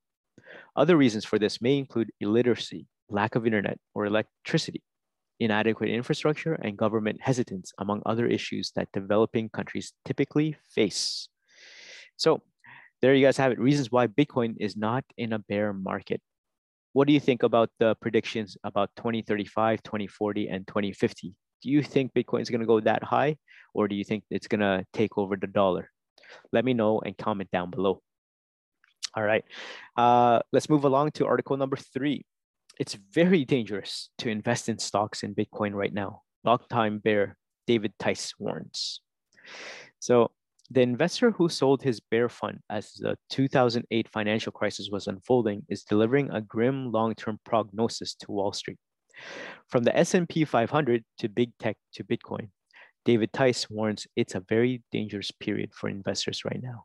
Other 0.74 0.96
reasons 0.96 1.24
for 1.24 1.38
this 1.38 1.60
may 1.60 1.76
include 1.76 2.10
illiteracy, 2.20 2.86
lack 3.10 3.34
of 3.34 3.46
internet 3.46 3.78
or 3.94 4.06
electricity, 4.06 4.82
inadequate 5.40 5.90
infrastructure, 5.90 6.54
and 6.54 6.76
government 6.76 7.20
hesitance, 7.20 7.72
among 7.78 8.02
other 8.06 8.26
issues 8.26 8.72
that 8.74 8.92
developing 8.92 9.48
countries 9.48 9.92
typically 10.04 10.56
face. 10.70 11.28
So, 12.18 12.42
there 13.00 13.14
you 13.14 13.24
guys 13.24 13.36
have 13.36 13.52
it. 13.52 13.58
Reasons 13.58 13.90
why 13.90 14.08
Bitcoin 14.08 14.56
is 14.58 14.76
not 14.76 15.04
in 15.16 15.32
a 15.32 15.38
bear 15.38 15.72
market. 15.72 16.20
What 16.92 17.06
do 17.06 17.12
you 17.12 17.20
think 17.20 17.44
about 17.44 17.70
the 17.78 17.94
predictions 18.00 18.56
about 18.64 18.90
2035, 18.96 19.82
2040, 19.82 20.48
and 20.48 20.66
2050? 20.66 21.34
Do 21.62 21.70
you 21.70 21.82
think 21.82 22.12
Bitcoin 22.12 22.40
is 22.40 22.50
going 22.50 22.60
to 22.60 22.66
go 22.66 22.80
that 22.80 23.04
high, 23.04 23.36
or 23.72 23.86
do 23.86 23.94
you 23.94 24.04
think 24.04 24.24
it's 24.30 24.48
going 24.48 24.60
to 24.60 24.84
take 24.92 25.16
over 25.16 25.36
the 25.36 25.46
dollar? 25.46 25.90
Let 26.52 26.64
me 26.64 26.74
know 26.74 27.00
and 27.00 27.16
comment 27.16 27.50
down 27.52 27.70
below. 27.70 28.02
All 29.14 29.22
right, 29.22 29.44
uh, 29.96 30.40
let's 30.52 30.68
move 30.68 30.84
along 30.84 31.12
to 31.12 31.26
article 31.26 31.56
number 31.56 31.76
three. 31.76 32.24
It's 32.78 32.94
very 32.94 33.44
dangerous 33.44 34.10
to 34.18 34.28
invest 34.28 34.68
in 34.68 34.78
stocks 34.78 35.22
in 35.22 35.34
Bitcoin 35.34 35.74
right 35.74 35.92
now. 35.92 36.22
Long 36.44 36.58
time 36.70 36.98
bear 36.98 37.36
David 37.66 37.92
Tice 37.98 38.34
warns. 38.38 39.00
So 39.98 40.30
the 40.70 40.82
investor 40.82 41.30
who 41.30 41.48
sold 41.48 41.82
his 41.82 42.00
bear 42.00 42.28
fund 42.28 42.58
as 42.68 42.92
the 42.94 43.16
2008 43.30 44.08
financial 44.08 44.52
crisis 44.52 44.90
was 44.92 45.06
unfolding 45.06 45.64
is 45.68 45.84
delivering 45.84 46.30
a 46.30 46.42
grim 46.42 46.92
long-term 46.92 47.38
prognosis 47.44 48.14
to 48.14 48.32
Wall 48.32 48.52
Street. 48.52 48.78
From 49.68 49.84
the 49.84 49.96
S&P 49.96 50.44
500 50.44 51.04
to 51.18 51.28
big 51.28 51.52
tech 51.58 51.76
to 51.94 52.04
Bitcoin, 52.04 52.50
David 53.04 53.32
Tice 53.32 53.70
warns 53.70 54.06
it's 54.16 54.34
a 54.34 54.44
very 54.48 54.82
dangerous 54.92 55.30
period 55.30 55.72
for 55.72 55.88
investors 55.88 56.44
right 56.44 56.60
now. 56.62 56.84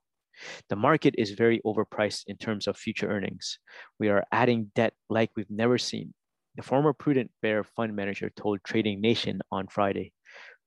The 0.70 0.76
market 0.76 1.16
is 1.18 1.32
very 1.32 1.62
overpriced 1.66 2.24
in 2.28 2.38
terms 2.38 2.68
of 2.68 2.78
future 2.78 3.10
earnings. 3.10 3.60
We 4.00 4.10
are 4.10 4.24
adding 4.32 4.72
debt 4.76 4.94
like 5.10 5.32
we've 5.36 5.50
never 5.50 5.78
seen. 5.78 6.14
The 6.56 6.64
former 6.64 6.94
prudent 6.94 7.32
bear 7.42 7.64
fund 7.64 7.96
manager 7.96 8.32
told 8.36 8.64
Trading 8.64 9.02
Nation 9.02 9.42
on 9.52 9.68
Friday, 9.68 10.14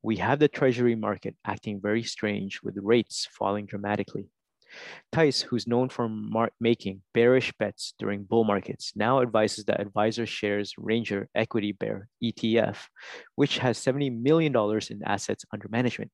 we 0.07 0.19
have 0.19 0.39
the 0.39 0.47
treasury 0.47 0.95
market 0.95 1.35
acting 1.45 1.81
very 1.81 2.05
strange 2.05 2.61
with 2.63 2.79
rates 2.81 3.27
falling 3.33 3.67
dramatically. 3.67 4.29
Tice, 5.11 5.43
who's 5.43 5.67
known 5.67 5.89
for 5.89 6.09
making 6.61 7.03
bearish 7.13 7.53
bets 7.59 7.93
during 7.99 8.23
bull 8.23 8.45
markets, 8.45 8.93
now 8.95 9.21
advises 9.21 9.65
the 9.65 9.81
Advisor 9.81 10.25
Shares 10.25 10.75
Ranger 10.79 11.29
Equity 11.35 11.73
Bear 11.73 12.09
ETF, 12.23 12.77
which 13.35 13.59
has 13.59 13.85
$70 13.85 14.17
million 14.17 14.55
in 14.91 15.03
assets 15.05 15.45
under 15.53 15.67
management. 15.69 16.13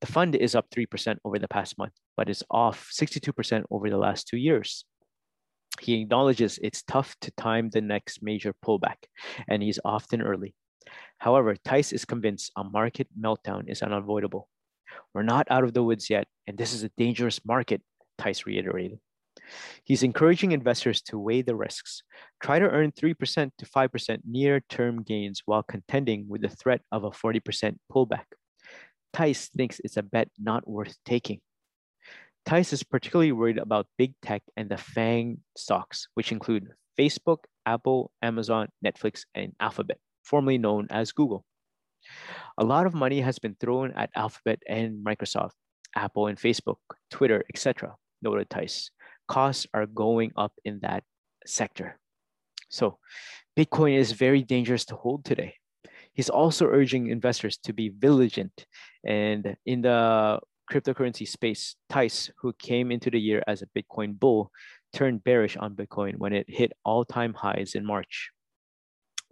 The 0.00 0.06
fund 0.06 0.34
is 0.34 0.54
up 0.54 0.70
3% 0.70 1.18
over 1.26 1.38
the 1.38 1.48
past 1.48 1.76
month, 1.76 1.92
but 2.16 2.30
is 2.30 2.42
off 2.50 2.88
62% 2.90 3.64
over 3.70 3.90
the 3.90 3.98
last 3.98 4.28
two 4.28 4.38
years. 4.38 4.86
He 5.78 6.00
acknowledges 6.00 6.58
it's 6.62 6.82
tough 6.82 7.14
to 7.20 7.30
time 7.32 7.68
the 7.68 7.82
next 7.82 8.22
major 8.22 8.54
pullback, 8.64 8.96
and 9.46 9.62
he's 9.62 9.78
often 9.84 10.22
early. 10.22 10.54
However, 11.18 11.56
Tice 11.64 11.92
is 11.92 12.04
convinced 12.04 12.52
a 12.56 12.64
market 12.64 13.08
meltdown 13.18 13.68
is 13.68 13.82
unavoidable. 13.82 14.48
We're 15.12 15.22
not 15.22 15.46
out 15.50 15.64
of 15.64 15.74
the 15.74 15.82
woods 15.82 16.10
yet, 16.10 16.26
and 16.46 16.56
this 16.56 16.72
is 16.72 16.82
a 16.82 16.90
dangerous 16.96 17.44
market, 17.44 17.82
Tice 18.18 18.46
reiterated. 18.46 18.98
He's 19.84 20.02
encouraging 20.02 20.52
investors 20.52 21.02
to 21.02 21.18
weigh 21.18 21.42
the 21.42 21.56
risks. 21.56 22.02
Try 22.40 22.58
to 22.58 22.68
earn 22.68 22.92
3% 22.92 23.50
to 23.58 23.66
5% 23.66 24.18
near 24.24 24.60
term 24.68 25.02
gains 25.02 25.42
while 25.44 25.62
contending 25.62 26.28
with 26.28 26.42
the 26.42 26.48
threat 26.48 26.82
of 26.92 27.04
a 27.04 27.10
40% 27.10 27.76
pullback. 27.92 28.24
Tice 29.12 29.48
thinks 29.48 29.80
it's 29.84 29.96
a 29.96 30.02
bet 30.02 30.28
not 30.38 30.68
worth 30.68 30.96
taking. 31.04 31.40
Tice 32.46 32.72
is 32.72 32.82
particularly 32.82 33.32
worried 33.32 33.58
about 33.58 33.86
big 33.96 34.12
tech 34.20 34.42
and 34.56 34.68
the 34.68 34.76
FANG 34.76 35.38
stocks, 35.56 36.08
which 36.14 36.30
include 36.30 36.68
Facebook, 36.98 37.44
Apple, 37.64 38.10
Amazon, 38.20 38.68
Netflix, 38.84 39.22
and 39.34 39.52
Alphabet, 39.58 39.98
formerly 40.24 40.58
known 40.58 40.86
as 40.90 41.12
Google. 41.12 41.44
A 42.58 42.64
lot 42.64 42.86
of 42.86 42.94
money 42.94 43.20
has 43.20 43.38
been 43.38 43.56
thrown 43.60 43.92
at 43.92 44.10
Alphabet 44.14 44.62
and 44.68 45.04
Microsoft, 45.04 45.52
Apple 45.94 46.26
and 46.26 46.38
Facebook, 46.38 46.76
Twitter, 47.10 47.44
etc., 47.52 47.94
noted 48.22 48.50
Tice. 48.50 48.90
Costs 49.28 49.66
are 49.74 49.86
going 49.86 50.32
up 50.36 50.52
in 50.64 50.80
that 50.80 51.04
sector. 51.46 51.98
So, 52.68 52.98
Bitcoin 53.56 53.96
is 53.96 54.12
very 54.12 54.42
dangerous 54.42 54.84
to 54.86 54.96
hold 54.96 55.24
today. 55.24 55.54
He's 56.12 56.30
also 56.30 56.66
urging 56.66 57.08
investors 57.08 57.56
to 57.64 57.72
be 57.72 57.88
vigilant. 57.88 58.66
And 59.06 59.56
in 59.66 59.82
the 59.82 60.40
cryptocurrency 60.70 61.26
space, 61.26 61.76
Tice, 61.88 62.30
who 62.38 62.52
came 62.52 62.90
into 62.90 63.10
the 63.10 63.20
year 63.20 63.42
as 63.46 63.62
a 63.62 63.66
Bitcoin 63.76 64.18
bull, 64.18 64.50
turned 64.92 65.24
bearish 65.24 65.56
on 65.56 65.74
Bitcoin 65.74 66.16
when 66.18 66.32
it 66.32 66.46
hit 66.48 66.72
all 66.84 67.04
time 67.04 67.34
highs 67.34 67.74
in 67.74 67.84
March. 67.84 68.30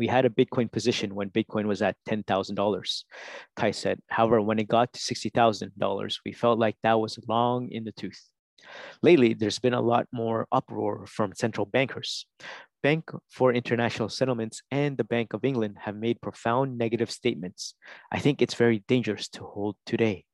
We 0.03 0.09
had 0.09 0.25
a 0.25 0.31
Bitcoin 0.31 0.69
position 0.69 1.15
when 1.15 1.31
Bitcoin 1.31 1.67
was 1.67 1.81
at 1.81 1.95
$10,000, 2.09 3.05
Tice 3.55 3.79
said. 3.79 4.01
However, 4.09 4.41
when 4.43 4.59
it 4.59 4.67
got 4.67 4.93
to 4.93 4.99
$60,000, 4.99 6.19
we 6.27 6.33
felt 6.33 6.59
like 6.59 6.75
that 6.83 6.99
was 6.99 7.21
long 7.29 7.71
in 7.71 7.85
the 7.85 7.93
tooth. 7.93 8.21
Lately, 9.01 9.33
there's 9.33 9.61
been 9.61 9.75
a 9.75 9.81
lot 9.81 10.09
more 10.11 10.49
uproar 10.51 11.07
from 11.07 11.37
central 11.37 11.67
bankers. 11.67 12.27
Bank 12.83 13.13
for 13.31 13.53
International 13.53 14.09
Settlements 14.09 14.61
and 14.73 14.99
the 14.99 15.05
Bank 15.05 15.35
of 15.35 15.45
England 15.45 15.77
have 15.79 15.95
made 15.95 16.21
profound 16.21 16.77
negative 16.77 17.13
statements. 17.13 17.75
I 18.11 18.19
think 18.19 18.43
it's 18.43 18.55
very 18.55 18.83
dangerous 18.89 19.29
to 19.35 19.45
hold 19.45 19.77
today. 19.87 20.25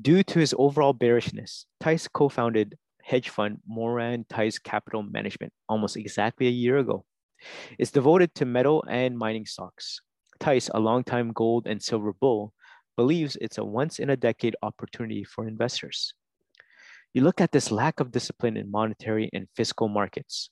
Due 0.00 0.22
to 0.22 0.38
his 0.38 0.54
overall 0.56 0.92
bearishness, 0.92 1.66
Tice 1.80 2.06
co 2.06 2.28
founded 2.28 2.78
hedge 3.02 3.30
fund 3.30 3.58
Moran 3.66 4.26
Tice 4.28 4.60
Capital 4.60 5.02
Management 5.02 5.52
almost 5.68 5.96
exactly 5.96 6.46
a 6.46 6.50
year 6.64 6.78
ago. 6.78 7.04
It's 7.78 7.90
devoted 7.90 8.34
to 8.34 8.44
metal 8.44 8.84
and 8.88 9.16
mining 9.16 9.46
stocks. 9.46 10.00
Tice, 10.40 10.68
a 10.72 10.80
longtime 10.80 11.32
gold 11.32 11.66
and 11.66 11.82
silver 11.82 12.12
bull, 12.12 12.52
believes 12.96 13.36
it's 13.40 13.58
a 13.58 13.64
once 13.64 13.98
in 13.98 14.10
a 14.10 14.16
decade 14.16 14.56
opportunity 14.62 15.24
for 15.24 15.46
investors. 15.46 16.14
You 17.14 17.22
look 17.22 17.40
at 17.40 17.52
this 17.52 17.70
lack 17.70 18.00
of 18.00 18.10
discipline 18.10 18.56
in 18.56 18.70
monetary 18.70 19.30
and 19.32 19.48
fiscal 19.56 19.88
markets. 19.88 20.50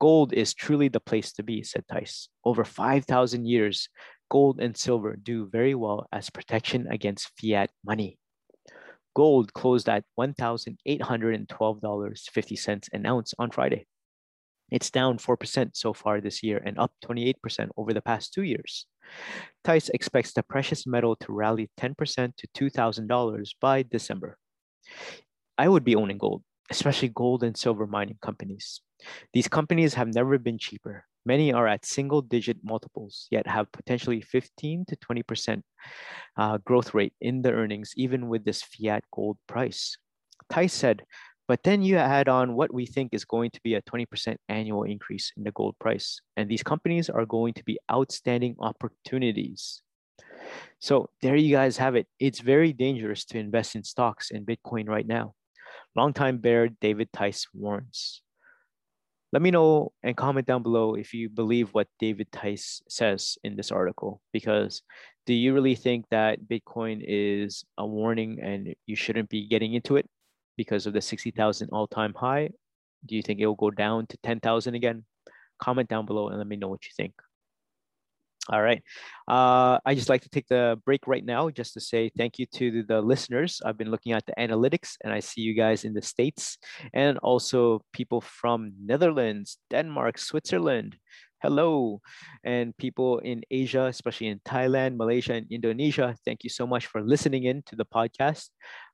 Gold 0.00 0.32
is 0.32 0.52
truly 0.52 0.88
the 0.88 1.00
place 1.00 1.32
to 1.34 1.42
be, 1.42 1.62
said 1.62 1.84
Tice. 1.86 2.28
Over 2.44 2.64
5,000 2.64 3.46
years, 3.46 3.88
gold 4.30 4.60
and 4.60 4.76
silver 4.76 5.14
do 5.14 5.46
very 5.46 5.74
well 5.74 6.08
as 6.10 6.30
protection 6.30 6.88
against 6.90 7.30
fiat 7.38 7.70
money. 7.84 8.18
Gold 9.14 9.52
closed 9.52 9.88
at 9.88 10.04
$1,812.50 10.18 12.88
an 12.92 13.06
ounce 13.06 13.34
on 13.38 13.50
Friday. 13.50 13.86
It's 14.72 14.90
down 14.90 15.18
4% 15.18 15.76
so 15.76 15.92
far 15.92 16.20
this 16.20 16.42
year 16.42 16.62
and 16.64 16.78
up 16.78 16.92
28% 17.04 17.68
over 17.76 17.92
the 17.92 18.00
past 18.00 18.32
two 18.32 18.42
years. 18.42 18.86
Tice 19.64 19.90
expects 19.90 20.32
the 20.32 20.42
precious 20.42 20.86
metal 20.86 21.14
to 21.16 21.32
rally 21.32 21.70
10% 21.78 21.94
to 22.36 22.70
$2,000 22.70 23.50
by 23.60 23.82
December. 23.82 24.38
I 25.58 25.68
would 25.68 25.84
be 25.84 25.94
owning 25.94 26.18
gold, 26.18 26.42
especially 26.70 27.08
gold 27.08 27.42
and 27.44 27.56
silver 27.56 27.86
mining 27.86 28.18
companies. 28.22 28.80
These 29.34 29.48
companies 29.48 29.94
have 29.94 30.08
never 30.14 30.38
been 30.38 30.58
cheaper. 30.58 31.04
Many 31.24 31.52
are 31.52 31.68
at 31.68 31.84
single 31.84 32.22
digit 32.22 32.58
multiples, 32.64 33.28
yet 33.30 33.46
have 33.46 33.70
potentially 33.72 34.22
15 34.22 34.86
to 34.88 34.96
20% 34.96 35.62
uh, 36.36 36.58
growth 36.64 36.94
rate 36.94 37.12
in 37.20 37.42
the 37.42 37.52
earnings, 37.52 37.92
even 37.96 38.28
with 38.28 38.44
this 38.44 38.62
fiat 38.62 39.04
gold 39.12 39.36
price. 39.46 39.96
Tice 40.50 40.72
said 40.72 41.04
but 41.48 41.62
then 41.64 41.82
you 41.82 41.96
add 41.96 42.28
on 42.28 42.54
what 42.54 42.72
we 42.72 42.86
think 42.86 43.12
is 43.12 43.24
going 43.24 43.50
to 43.50 43.60
be 43.62 43.74
a 43.74 43.82
20% 43.82 44.36
annual 44.48 44.84
increase 44.84 45.32
in 45.36 45.44
the 45.44 45.52
gold 45.52 45.76
price. 45.78 46.20
And 46.36 46.48
these 46.48 46.62
companies 46.62 47.10
are 47.10 47.26
going 47.26 47.54
to 47.54 47.64
be 47.64 47.78
outstanding 47.90 48.56
opportunities. 48.58 49.82
So 50.80 51.10
there 51.20 51.36
you 51.36 51.54
guys 51.54 51.76
have 51.76 51.94
it. 51.96 52.06
It's 52.18 52.40
very 52.40 52.72
dangerous 52.72 53.24
to 53.26 53.38
invest 53.38 53.76
in 53.76 53.84
stocks 53.84 54.30
in 54.30 54.46
Bitcoin 54.46 54.88
right 54.88 55.06
now. 55.06 55.34
Longtime 55.94 56.38
bear 56.38 56.68
David 56.68 57.08
Tice 57.12 57.46
warns. 57.52 58.22
Let 59.32 59.42
me 59.42 59.50
know 59.50 59.92
and 60.02 60.16
comment 60.16 60.46
down 60.46 60.62
below 60.62 60.94
if 60.94 61.14
you 61.14 61.30
believe 61.30 61.70
what 61.70 61.88
David 61.98 62.30
Tice 62.32 62.82
says 62.88 63.38
in 63.42 63.56
this 63.56 63.70
article. 63.70 64.20
Because 64.32 64.82
do 65.26 65.32
you 65.32 65.54
really 65.54 65.74
think 65.74 66.04
that 66.10 66.40
Bitcoin 66.44 67.02
is 67.02 67.64
a 67.78 67.86
warning 67.86 68.40
and 68.42 68.74
you 68.86 68.96
shouldn't 68.96 69.30
be 69.30 69.48
getting 69.48 69.72
into 69.74 69.96
it? 69.96 70.08
Because 70.56 70.86
of 70.86 70.92
the 70.92 71.00
60,000 71.00 71.68
all-time 71.72 72.14
high? 72.14 72.50
Do 73.06 73.16
you 73.16 73.22
think 73.22 73.40
it 73.40 73.46
will 73.46 73.54
go 73.54 73.70
down 73.70 74.06
to 74.06 74.16
10,000 74.22 74.74
again? 74.74 75.04
Comment 75.60 75.88
down 75.88 76.06
below 76.06 76.28
and 76.28 76.38
let 76.38 76.46
me 76.46 76.56
know 76.56 76.68
what 76.68 76.84
you 76.84 76.90
think. 76.96 77.14
All 78.50 78.60
right. 78.60 78.82
Uh, 79.28 79.78
I 79.86 79.94
just 79.94 80.08
like 80.08 80.22
to 80.22 80.28
take 80.28 80.48
the 80.48 80.80
break 80.84 81.06
right 81.06 81.24
now 81.24 81.48
just 81.48 81.74
to 81.74 81.80
say 81.80 82.10
thank 82.16 82.40
you 82.40 82.46
to 82.54 82.82
the 82.82 83.00
listeners. 83.00 83.62
I've 83.64 83.78
been 83.78 83.90
looking 83.90 84.12
at 84.12 84.26
the 84.26 84.34
analytics 84.36 84.96
and 85.04 85.12
I 85.12 85.20
see 85.20 85.42
you 85.42 85.54
guys 85.54 85.84
in 85.84 85.94
the 85.94 86.02
States 86.02 86.58
and 86.92 87.18
also 87.18 87.82
people 87.92 88.20
from 88.20 88.72
Netherlands, 88.84 89.58
Denmark, 89.70 90.18
Switzerland. 90.18 90.96
Hello. 91.40 92.00
And 92.42 92.76
people 92.76 93.20
in 93.20 93.42
Asia, 93.48 93.84
especially 93.86 94.26
in 94.26 94.40
Thailand, 94.40 94.96
Malaysia, 94.96 95.34
and 95.34 95.46
Indonesia. 95.48 96.16
Thank 96.24 96.42
you 96.42 96.50
so 96.50 96.66
much 96.66 96.86
for 96.86 97.00
listening 97.00 97.44
in 97.44 97.62
to 97.66 97.76
the 97.76 97.86
podcast. 97.86 98.48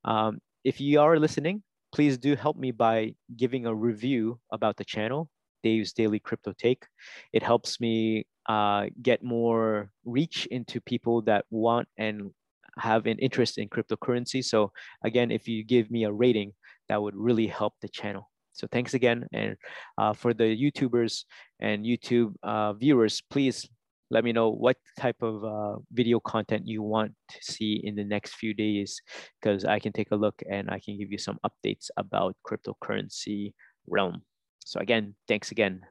Um, 0.04 0.40
if 0.68 0.82
you 0.82 1.00
are 1.00 1.18
listening, 1.18 1.62
please 1.94 2.18
do 2.18 2.36
help 2.36 2.58
me 2.58 2.70
by 2.70 3.14
giving 3.38 3.64
a 3.64 3.74
review 3.74 4.38
about 4.52 4.76
the 4.76 4.84
channel 4.84 5.30
Dave's 5.62 5.94
Daily 5.94 6.20
Crypto 6.20 6.52
Take. 6.52 6.84
It 7.32 7.42
helps 7.42 7.80
me 7.80 8.26
uh, 8.46 8.88
get 9.00 9.24
more 9.24 9.90
reach 10.04 10.44
into 10.50 10.78
people 10.82 11.22
that 11.22 11.46
want 11.50 11.88
and 11.96 12.32
have 12.78 13.06
an 13.06 13.18
interest 13.18 13.56
in 13.56 13.70
cryptocurrency. 13.70 14.44
So 14.44 14.70
again, 15.02 15.30
if 15.30 15.48
you 15.48 15.64
give 15.64 15.90
me 15.90 16.04
a 16.04 16.12
rating, 16.12 16.52
that 16.90 17.00
would 17.00 17.16
really 17.16 17.46
help 17.46 17.72
the 17.80 17.88
channel. 17.88 18.30
So 18.52 18.68
thanks 18.70 18.92
again. 18.92 19.26
And 19.32 19.56
uh, 19.96 20.12
for 20.12 20.34
the 20.34 20.54
YouTubers 20.54 21.24
and 21.60 21.86
YouTube 21.86 22.34
uh, 22.42 22.74
viewers, 22.74 23.22
please 23.30 23.66
let 24.10 24.24
me 24.24 24.32
know 24.32 24.50
what 24.50 24.76
type 24.98 25.22
of 25.22 25.44
uh, 25.44 25.78
video 25.92 26.18
content 26.20 26.66
you 26.66 26.82
want 26.82 27.12
to 27.30 27.38
see 27.42 27.80
in 27.84 27.94
the 27.94 28.04
next 28.04 28.34
few 28.34 28.54
days 28.54 29.00
because 29.40 29.64
I 29.64 29.78
can 29.78 29.92
take 29.92 30.10
a 30.12 30.16
look 30.16 30.42
and 30.50 30.70
I 30.70 30.80
can 30.80 30.98
give 30.98 31.12
you 31.12 31.18
some 31.18 31.38
updates 31.44 31.90
about 31.96 32.36
cryptocurrency 32.46 33.52
realm. 33.86 34.22
So 34.64 34.80
again, 34.80 35.14
thanks 35.26 35.50
again. 35.50 35.82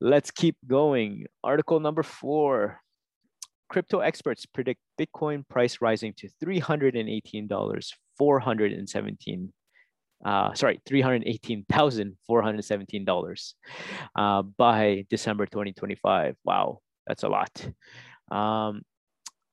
Let's 0.00 0.30
keep 0.30 0.56
going. 0.66 1.26
Article 1.42 1.80
number 1.80 2.02
four. 2.02 2.80
Crypto 3.68 3.98
experts 3.98 4.46
predict 4.46 4.80
Bitcoin 5.00 5.46
price 5.48 5.78
rising 5.80 6.14
to 6.18 6.28
$318, 6.44 7.92
417 8.16 9.52
uh, 10.24 10.54
sorry, 10.54 10.80
$318,417 10.88 13.54
uh, 14.16 14.42
by 14.42 15.04
December 15.10 15.44
2025. 15.46 16.36
Wow, 16.44 16.80
that's 17.06 17.22
a 17.22 17.28
lot. 17.28 17.68
Um, 18.30 18.82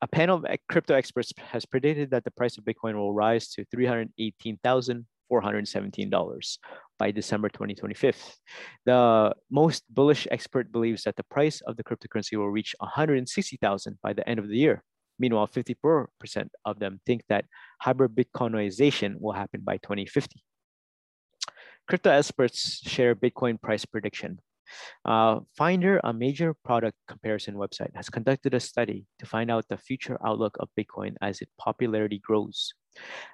a 0.00 0.08
panel 0.08 0.36
of 0.36 0.46
crypto 0.68 0.94
experts 0.94 1.32
has 1.38 1.64
predicted 1.64 2.10
that 2.10 2.24
the 2.24 2.30
price 2.30 2.58
of 2.58 2.64
Bitcoin 2.64 2.94
will 2.94 3.14
rise 3.14 3.48
to 3.50 3.64
$318,417 3.74 6.58
by 6.98 7.10
December 7.10 7.48
2025. 7.48 8.36
The 8.84 9.34
most 9.50 9.84
bullish 9.88 10.28
expert 10.30 10.70
believes 10.72 11.04
that 11.04 11.16
the 11.16 11.24
price 11.24 11.62
of 11.62 11.76
the 11.76 11.84
cryptocurrency 11.84 12.36
will 12.36 12.50
reach 12.50 12.74
160,000 12.80 13.98
by 14.02 14.12
the 14.12 14.28
end 14.28 14.38
of 14.38 14.48
the 14.48 14.56
year. 14.56 14.82
Meanwhile, 15.18 15.48
54% 15.48 16.06
of 16.64 16.78
them 16.80 17.00
think 17.06 17.22
that 17.28 17.44
hyper 17.80 18.08
Bitcoinization 18.08 19.20
will 19.20 19.32
happen 19.32 19.62
by 19.62 19.78
2050. 19.78 20.42
Crypto 21.86 22.10
experts 22.10 22.80
share 22.88 23.14
Bitcoin 23.14 23.60
price 23.60 23.84
prediction. 23.84 24.40
Uh, 25.04 25.40
Finder, 25.54 26.00
a 26.02 26.14
major 26.14 26.54
product 26.64 26.96
comparison 27.06 27.56
website, 27.56 27.94
has 27.94 28.08
conducted 28.08 28.54
a 28.54 28.60
study 28.60 29.04
to 29.18 29.26
find 29.26 29.50
out 29.50 29.68
the 29.68 29.76
future 29.76 30.18
outlook 30.24 30.56
of 30.60 30.70
Bitcoin 30.78 31.14
as 31.20 31.42
its 31.42 31.52
popularity 31.58 32.18
grows. 32.18 32.72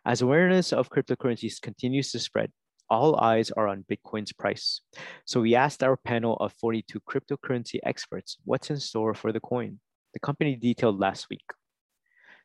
As 0.04 0.20
awareness 0.20 0.72
of 0.72 0.90
cryptocurrencies 0.90 1.60
continues 1.60 2.10
to 2.10 2.18
spread, 2.18 2.50
all 2.88 3.20
eyes 3.20 3.52
are 3.52 3.68
on 3.68 3.84
Bitcoin's 3.88 4.32
price. 4.32 4.80
So 5.24 5.40
we 5.40 5.54
asked 5.54 5.84
our 5.84 5.96
panel 5.96 6.36
of 6.38 6.52
42 6.54 7.00
cryptocurrency 7.08 7.78
experts 7.84 8.36
what's 8.44 8.70
in 8.70 8.78
store 8.78 9.14
for 9.14 9.30
the 9.30 9.38
coin. 9.38 9.78
The 10.12 10.20
company 10.20 10.56
detailed 10.56 10.98
last 10.98 11.28
week. 11.30 11.44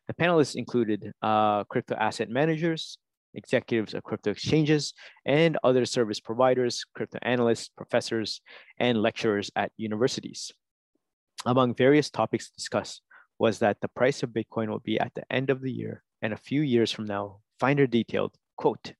The 0.06 0.14
panelists 0.14 0.54
included 0.54 1.12
uh, 1.20 1.64
crypto 1.64 1.96
asset 1.96 2.30
managers, 2.30 2.96
executives 3.36 3.94
of 3.94 4.02
crypto 4.02 4.30
exchanges, 4.30 4.94
and 5.24 5.58
other 5.62 5.86
service 5.86 6.20
providers, 6.20 6.84
crypto 6.94 7.18
analysts, 7.22 7.68
professors, 7.68 8.40
and 8.78 9.00
lecturers 9.00 9.50
at 9.54 9.72
universities. 9.76 10.52
Among 11.44 11.74
various 11.74 12.10
topics 12.10 12.50
discussed 12.50 13.02
was 13.38 13.58
that 13.60 13.80
the 13.80 13.88
price 13.88 14.22
of 14.22 14.30
Bitcoin 14.30 14.68
will 14.68 14.80
be 14.80 14.98
at 14.98 15.12
the 15.14 15.30
end 15.30 15.50
of 15.50 15.60
the 15.60 15.70
year 15.70 16.02
and 16.22 16.32
a 16.32 16.36
few 16.36 16.62
years 16.62 16.90
from 16.90 17.06
now, 17.06 17.40
Finder 17.60 17.86
detailed, 17.86 18.34
quote, 18.56 18.94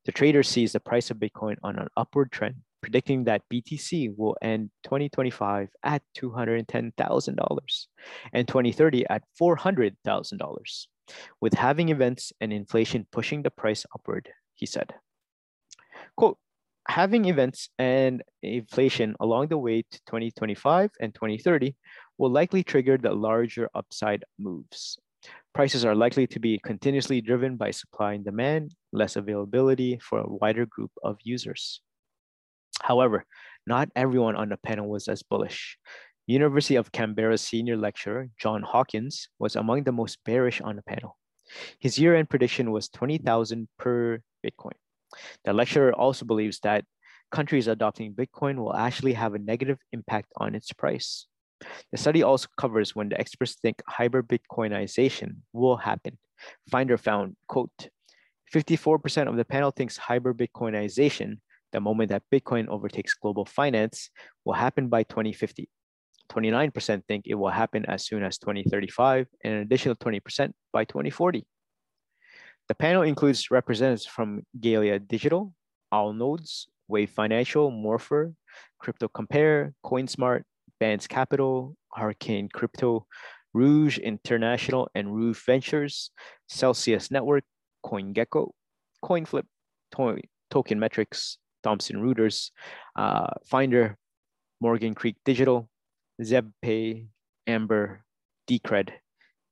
The 0.05 0.11
trader 0.11 0.43
sees 0.43 0.71
the 0.71 0.79
price 0.79 1.11
of 1.11 1.17
Bitcoin 1.17 1.57
on 1.63 1.77
an 1.77 1.87
upward 1.97 2.31
trend, 2.31 2.55
predicting 2.81 3.25
that 3.25 3.43
BTC 3.51 4.15
will 4.15 4.37
end 4.41 4.69
2025 4.83 5.69
at 5.83 6.03
$210,000 6.17 7.85
and 8.33 8.47
2030 8.47 9.05
at 9.09 9.23
$400,000, 9.39 10.87
with 11.41 11.53
halving 11.53 11.89
events 11.89 12.31
and 12.39 12.53
inflation 12.53 13.05
pushing 13.11 13.41
the 13.41 13.51
price 13.51 13.85
upward, 13.93 14.29
he 14.55 14.65
said 14.65 14.93
quote, 16.21 16.37
halving 16.87 17.25
events 17.25 17.69
and 17.79 18.21
inflation 18.43 19.15
along 19.19 19.47
the 19.47 19.57
way 19.57 19.81
to 19.81 19.97
2025 20.05 20.91
and 21.01 21.15
2030 21.15 21.75
will 22.19 22.29
likely 22.29 22.61
trigger 22.61 22.95
the 22.95 23.11
larger 23.11 23.67
upside 23.73 24.23
moves. 24.37 24.99
Prices 25.55 25.83
are 25.83 25.95
likely 25.95 26.27
to 26.27 26.39
be 26.39 26.59
continuously 26.63 27.21
driven 27.21 27.57
by 27.57 27.71
supply 27.71 28.13
and 28.13 28.23
demand, 28.23 28.75
less 28.93 29.15
availability 29.15 29.97
for 29.97 30.19
a 30.19 30.29
wider 30.29 30.67
group 30.67 30.91
of 31.03 31.17
users. 31.23 31.81
However, 32.83 33.25
not 33.65 33.89
everyone 33.95 34.35
on 34.35 34.49
the 34.49 34.57
panel 34.57 34.87
was 34.87 35.07
as 35.07 35.23
bullish. 35.23 35.75
University 36.27 36.75
of 36.75 36.91
Canberra 36.91 37.39
senior 37.39 37.77
lecturer, 37.77 38.29
John 38.39 38.61
Hawkins, 38.61 39.27
was 39.39 39.55
among 39.55 39.85
the 39.85 39.91
most 39.91 40.19
bearish 40.23 40.61
on 40.61 40.75
the 40.75 40.83
panel. 40.83 41.17
His 41.79 41.97
year-end 41.97 42.29
prediction 42.29 42.69
was 42.69 42.89
20,000 42.89 43.67
per 43.79 44.19
Bitcoin. 44.45 44.77
The 45.45 45.53
lecturer 45.53 45.93
also 45.93 46.25
believes 46.25 46.59
that 46.59 46.85
countries 47.31 47.67
adopting 47.67 48.13
Bitcoin 48.13 48.57
will 48.57 48.75
actually 48.75 49.13
have 49.13 49.33
a 49.33 49.39
negative 49.39 49.79
impact 49.91 50.31
on 50.37 50.55
its 50.55 50.71
price. 50.73 51.27
The 51.91 51.97
study 51.97 52.23
also 52.23 52.47
covers 52.57 52.95
when 52.95 53.09
the 53.09 53.19
experts 53.19 53.55
think 53.55 53.81
hyper 53.87 54.23
Bitcoinization 54.23 55.35
will 55.53 55.77
happen. 55.77 56.17
Finder 56.69 56.97
found, 56.97 57.35
quote, 57.47 57.89
54% 58.53 59.27
of 59.27 59.37
the 59.37 59.45
panel 59.45 59.71
thinks 59.71 59.97
hyper 59.97 60.33
Bitcoinization, 60.33 61.39
the 61.71 61.79
moment 61.79 62.09
that 62.09 62.23
Bitcoin 62.33 62.67
overtakes 62.67 63.13
global 63.13 63.45
finance, 63.45 64.09
will 64.43 64.53
happen 64.53 64.89
by 64.89 65.03
2050. 65.03 65.69
29% 66.29 67.03
think 67.07 67.25
it 67.27 67.35
will 67.35 67.49
happen 67.49 67.85
as 67.87 68.05
soon 68.05 68.23
as 68.23 68.37
2035, 68.37 69.27
and 69.43 69.53
an 69.53 69.59
additional 69.61 69.95
20% 69.95 70.51
by 70.73 70.83
2040. 70.85 71.45
The 72.71 72.75
panel 72.75 73.01
includes 73.01 73.51
representatives 73.51 74.05
from 74.05 74.45
Galia 74.57 75.05
Digital, 75.05 75.53
Allnodes, 75.93 76.67
Wave 76.87 77.09
Financial, 77.09 77.69
Morpher, 77.69 78.33
Crypto 78.79 79.09
Compare, 79.09 79.73
CoinSmart, 79.85 80.43
Bands 80.79 81.05
Capital, 81.05 81.75
Arcane 81.97 82.47
Crypto, 82.47 83.07
Rouge 83.53 83.97
International 83.97 84.89
and 84.95 85.13
Rouge 85.13 85.45
Ventures, 85.45 86.11
Celsius 86.47 87.11
Network, 87.11 87.43
CoinGecko, 87.85 88.51
CoinFlip, 89.03 89.47
to- 89.97 90.21
Token 90.49 90.79
Metrics, 90.79 91.39
Thomson 91.63 91.97
Reuters, 91.97 92.51
uh, 92.95 93.33
Finder, 93.47 93.97
Morgan 94.61 94.95
Creek 94.95 95.17
Digital, 95.25 95.69
ZebPay, 96.21 97.07
Amber, 97.47 98.05
Decred, 98.49 98.93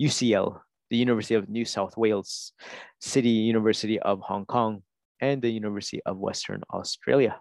UCL, 0.02 0.62
the 0.90 0.98
University 0.98 1.36
of 1.36 1.50
New 1.50 1.66
South 1.66 1.96
Wales, 1.98 2.54
City 3.00 3.30
University 3.30 4.00
of 4.00 4.22
Hong 4.22 4.46
Kong, 4.46 4.84
and 5.22 5.42
the 5.42 5.50
University 5.50 6.02
of 6.06 6.18
Western 6.18 6.62
Australia. 6.74 7.40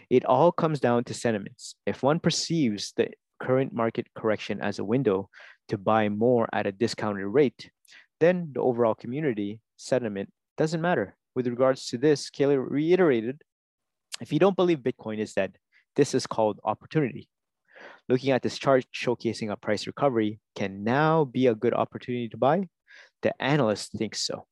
It 0.09 0.25
all 0.25 0.53
comes 0.53 0.81
down 0.81 1.05
to 1.05 1.15
sentiments. 1.15 1.75
If 1.87 2.03
one 2.03 2.21
perceives 2.21 2.93
the 2.97 3.11
current 3.41 3.73
market 3.73 4.07
correction 4.15 4.61
as 4.61 4.79
a 4.79 4.85
window 4.85 5.29
to 5.69 5.79
buy 5.79 6.09
more 6.09 6.49
at 6.53 6.67
a 6.67 6.73
discounted 6.73 7.27
rate, 7.27 7.71
then 8.21 8.51
the 8.55 8.61
overall 8.61 8.95
community 8.95 9.61
sentiment 9.77 10.33
doesn't 10.57 10.81
matter. 10.81 11.17
With 11.35 11.47
regards 11.47 11.87
to 11.89 11.99
this, 11.99 12.31
Kaleo 12.31 12.65
reiterated 12.67 13.43
if 14.21 14.33
you 14.33 14.39
don't 14.39 14.57
believe 14.57 14.79
Bitcoin 14.79 15.19
is 15.19 15.35
dead, 15.35 15.59
this 15.95 16.15
is 16.15 16.27
called 16.27 16.61
opportunity. 16.65 17.29
Looking 18.09 18.31
at 18.31 18.43
this 18.43 18.59
chart 18.59 18.87
showcasing 18.95 19.51
a 19.51 19.57
price 19.57 19.87
recovery 19.87 20.41
can 20.55 20.85
now 20.85 21.25
be 21.25 21.49
a 21.49 21.55
good 21.55 21.75
opportunity 21.75 22.29
to 22.31 22.37
buy. 22.37 22.69
The 23.23 23.35
analyst 23.43 23.93
thinks 23.93 24.23
so. 24.23 24.47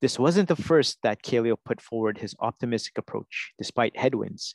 This 0.00 0.18
wasn't 0.18 0.48
the 0.48 0.56
first 0.56 0.98
that 1.02 1.22
Kaleo 1.22 1.56
put 1.64 1.80
forward 1.80 2.18
his 2.18 2.34
optimistic 2.40 2.98
approach 2.98 3.52
despite 3.58 3.96
headwinds. 3.96 4.54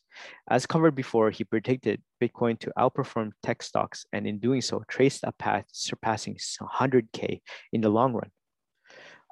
As 0.50 0.66
covered 0.66 0.96
before, 0.96 1.32
he 1.32 1.44
predicted 1.44 2.02
Bitcoin 2.22 2.60
to 2.60 2.74
outperform 2.78 3.32
tech 3.42 3.64
stocks 3.64 4.06
and 4.14 4.28
in 4.28 4.40
doing 4.40 4.62
so 4.62 4.84
traced 4.88 5.24
a 5.24 5.32
path 5.32 5.66
surpassing 5.72 6.36
100K 6.36 7.42
in 7.74 7.82
the 7.82 7.90
long 7.90 8.14
run. 8.14 8.30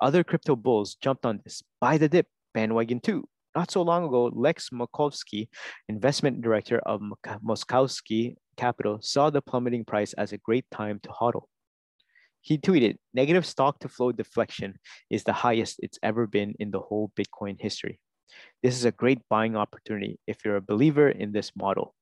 Other 0.02 0.24
crypto 0.24 0.56
bulls 0.56 0.96
jumped 0.96 1.26
on 1.26 1.42
this 1.44 1.64
buy 1.82 1.98
the 1.98 2.10
dip 2.10 2.28
bandwagon 2.54 3.00
too. 3.00 3.28
Not 3.56 3.72
so 3.72 3.82
long 3.82 4.06
ago, 4.06 4.32
Lex 4.34 4.70
Moskovski, 4.70 5.50
investment 5.90 6.42
director 6.42 6.80
of 6.80 7.02
Moskovski 7.44 8.36
Capital, 8.56 9.00
saw 9.02 9.30
the 9.30 9.42
plummeting 9.42 9.84
price 9.84 10.14
as 10.14 10.32
a 10.32 10.38
great 10.38 10.66
time 10.72 11.00
to 11.04 11.10
hodl. 11.10 11.44
He 12.42 12.58
tweeted, 12.58 12.98
negative 13.14 13.46
stock 13.46 13.80
to 13.80 13.90
flow 13.90 14.12
deflection 14.12 14.80
is 15.10 15.24
the 15.24 15.34
highest 15.34 15.80
it's 15.80 16.00
ever 16.02 16.28
been 16.28 16.56
in 16.60 16.72
the 16.72 16.80
whole 16.80 17.12
Bitcoin 17.18 17.60
history. 17.60 18.00
This 18.64 18.76
is 18.76 18.86
a 18.86 18.92
great 18.92 19.20
buying 19.30 19.56
opportunity 19.56 20.20
if 20.28 20.38
you're 20.44 20.56
a 20.56 20.62
believer 20.62 21.10
in 21.10 21.32
this 21.32 21.52
model. 21.56 21.94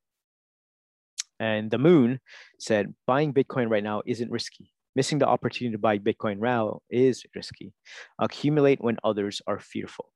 And 1.39 1.69
the 1.69 1.77
moon 1.77 2.19
said, 2.59 2.93
buying 3.05 3.33
Bitcoin 3.33 3.69
right 3.69 3.83
now 3.83 4.01
isn't 4.05 4.31
risky. 4.31 4.71
Missing 4.95 5.19
the 5.19 5.27
opportunity 5.27 5.73
to 5.73 5.79
buy 5.79 5.99
Bitcoin 5.99 6.39
now 6.39 6.79
is 6.89 7.25
risky. 7.35 7.73
Accumulate 8.19 8.81
when 8.81 8.97
others 9.03 9.41
are 9.45 9.59
fearful. 9.59 10.11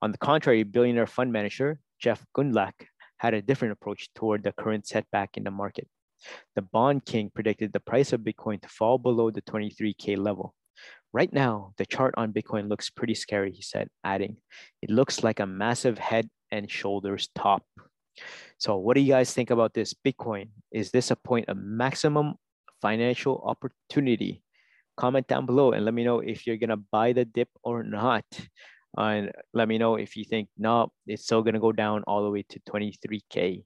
On 0.00 0.12
the 0.12 0.18
contrary, 0.18 0.62
billionaire 0.62 1.06
fund 1.06 1.32
manager 1.32 1.78
Jeff 2.00 2.24
Gundlach 2.36 2.72
had 3.18 3.34
a 3.34 3.42
different 3.42 3.72
approach 3.72 4.08
toward 4.14 4.42
the 4.42 4.52
current 4.52 4.86
setback 4.86 5.36
in 5.36 5.44
the 5.44 5.50
market. 5.50 5.88
The 6.54 6.62
bond 6.62 7.04
king 7.04 7.30
predicted 7.34 7.72
the 7.72 7.80
price 7.80 8.12
of 8.12 8.20
Bitcoin 8.20 8.60
to 8.62 8.68
fall 8.68 8.98
below 8.98 9.30
the 9.30 9.42
23K 9.42 10.16
level. 10.16 10.54
Right 11.12 11.32
now, 11.32 11.72
the 11.78 11.86
chart 11.86 12.14
on 12.16 12.32
Bitcoin 12.32 12.68
looks 12.68 12.90
pretty 12.90 13.14
scary, 13.14 13.52
he 13.52 13.62
said, 13.62 13.88
adding, 14.02 14.38
it 14.82 14.90
looks 14.90 15.22
like 15.22 15.38
a 15.38 15.46
massive 15.46 15.98
head 15.98 16.28
and 16.50 16.70
shoulders 16.70 17.28
top. 17.34 17.62
So, 18.58 18.76
what 18.76 18.94
do 18.94 19.00
you 19.00 19.12
guys 19.12 19.32
think 19.32 19.50
about 19.50 19.74
this 19.74 19.94
Bitcoin? 19.94 20.50
Is 20.72 20.90
this 20.90 21.10
a 21.10 21.16
point 21.16 21.48
of 21.48 21.56
maximum 21.56 22.34
financial 22.82 23.42
opportunity? 23.44 24.42
Comment 24.96 25.26
down 25.26 25.46
below 25.46 25.72
and 25.72 25.84
let 25.84 25.94
me 25.94 26.04
know 26.04 26.20
if 26.20 26.46
you're 26.46 26.56
gonna 26.56 26.76
buy 26.76 27.12
the 27.12 27.24
dip 27.24 27.48
or 27.62 27.82
not. 27.82 28.24
and 28.96 29.32
let 29.52 29.68
me 29.68 29.78
know 29.78 29.96
if 29.96 30.16
you 30.16 30.24
think 30.24 30.48
no, 30.56 30.92
it's 31.06 31.24
still 31.24 31.42
gonna 31.42 31.60
go 31.60 31.72
down 31.72 32.04
all 32.06 32.22
the 32.22 32.30
way 32.30 32.44
to 32.48 32.60
23k. 32.60 33.64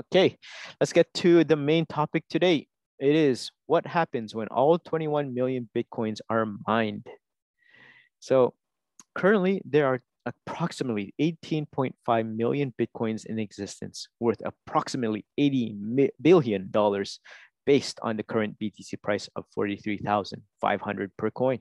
Okay, 0.00 0.36
let's 0.80 0.92
get 0.92 1.12
to 1.14 1.44
the 1.44 1.56
main 1.56 1.86
topic 1.86 2.24
today. 2.28 2.66
It 2.98 3.14
is 3.14 3.50
what 3.66 3.86
happens 3.86 4.34
when 4.34 4.48
all 4.48 4.78
21 4.78 5.34
million 5.34 5.68
Bitcoins 5.74 6.18
are 6.28 6.46
mined. 6.66 7.06
So 8.20 8.54
currently 9.14 9.62
there 9.64 9.86
are 9.86 10.02
approximately 10.26 11.14
18.5 11.20 12.36
million 12.36 12.74
Bitcoins 12.78 13.26
in 13.26 13.38
existence 13.38 14.08
worth 14.20 14.42
approximately 14.44 15.24
80 15.38 16.10
billion 16.20 16.70
dollars 16.70 17.20
based 17.64 17.98
on 18.02 18.16
the 18.16 18.22
current 18.22 18.58
BTC 18.58 19.00
price 19.02 19.28
of 19.36 19.44
43,500 19.54 21.16
per 21.16 21.30
coin. 21.30 21.58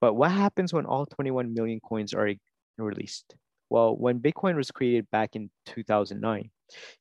But 0.00 0.14
what 0.14 0.30
happens 0.30 0.72
when 0.72 0.86
all 0.86 1.06
21 1.06 1.54
million 1.54 1.80
coins 1.80 2.14
are 2.14 2.32
released? 2.78 3.34
Well, 3.70 3.96
when 3.96 4.20
Bitcoin 4.20 4.56
was 4.56 4.70
created 4.70 5.10
back 5.10 5.36
in 5.36 5.50
2009, 5.66 6.50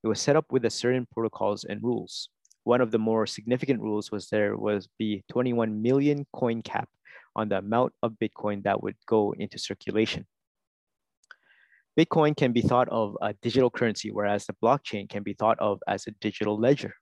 it 0.04 0.08
was 0.08 0.22
set 0.22 0.36
up 0.36 0.52
with 0.52 0.66
a 0.66 0.70
certain 0.70 1.08
protocols 1.12 1.64
and 1.64 1.82
rules. 1.84 2.30
One 2.64 2.82
of 2.82 2.92
the 2.92 3.00
more 3.00 3.26
significant 3.28 3.82
rules 3.82 4.12
was 4.12 4.30
there 4.30 4.56
was 4.56 4.88
the 5.00 5.22
21 5.30 5.82
million 5.82 6.26
coin 6.34 6.62
cap 6.62 6.90
on 7.36 7.50
the 7.50 7.58
amount 7.58 7.94
of 8.02 8.14
Bitcoin 8.22 8.64
that 8.64 8.82
would 8.82 8.96
go 9.08 9.34
into 9.38 9.58
circulation. 9.58 10.26
Bitcoin 12.00 12.36
can 12.36 12.54
be 12.54 12.62
thought 12.62 12.90
of 12.90 13.18
a 13.22 13.34
digital 13.34 13.70
currency, 13.70 14.12
whereas 14.12 14.46
the 14.46 14.56
blockchain 14.64 15.08
can 15.08 15.22
be 15.24 15.34
thought 15.34 15.60
of 15.60 15.80
as 15.88 16.08
a 16.08 16.12
digital 16.22 16.60
ledger. 16.60 16.94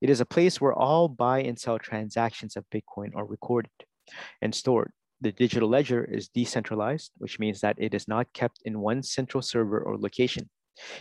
It 0.00 0.10
is 0.10 0.20
a 0.20 0.26
place 0.26 0.60
where 0.60 0.72
all 0.72 1.08
buy 1.08 1.42
and 1.42 1.58
sell 1.58 1.78
transactions 1.78 2.56
of 2.56 2.64
Bitcoin 2.74 3.10
are 3.14 3.24
recorded 3.24 3.70
and 4.42 4.54
stored. 4.54 4.92
The 5.20 5.32
digital 5.32 5.68
ledger 5.68 6.04
is 6.04 6.28
decentralized, 6.28 7.12
which 7.18 7.38
means 7.38 7.60
that 7.60 7.76
it 7.78 7.94
is 7.94 8.08
not 8.08 8.32
kept 8.32 8.60
in 8.64 8.80
one 8.80 9.02
central 9.02 9.42
server 9.42 9.80
or 9.80 9.96
location. 9.96 10.50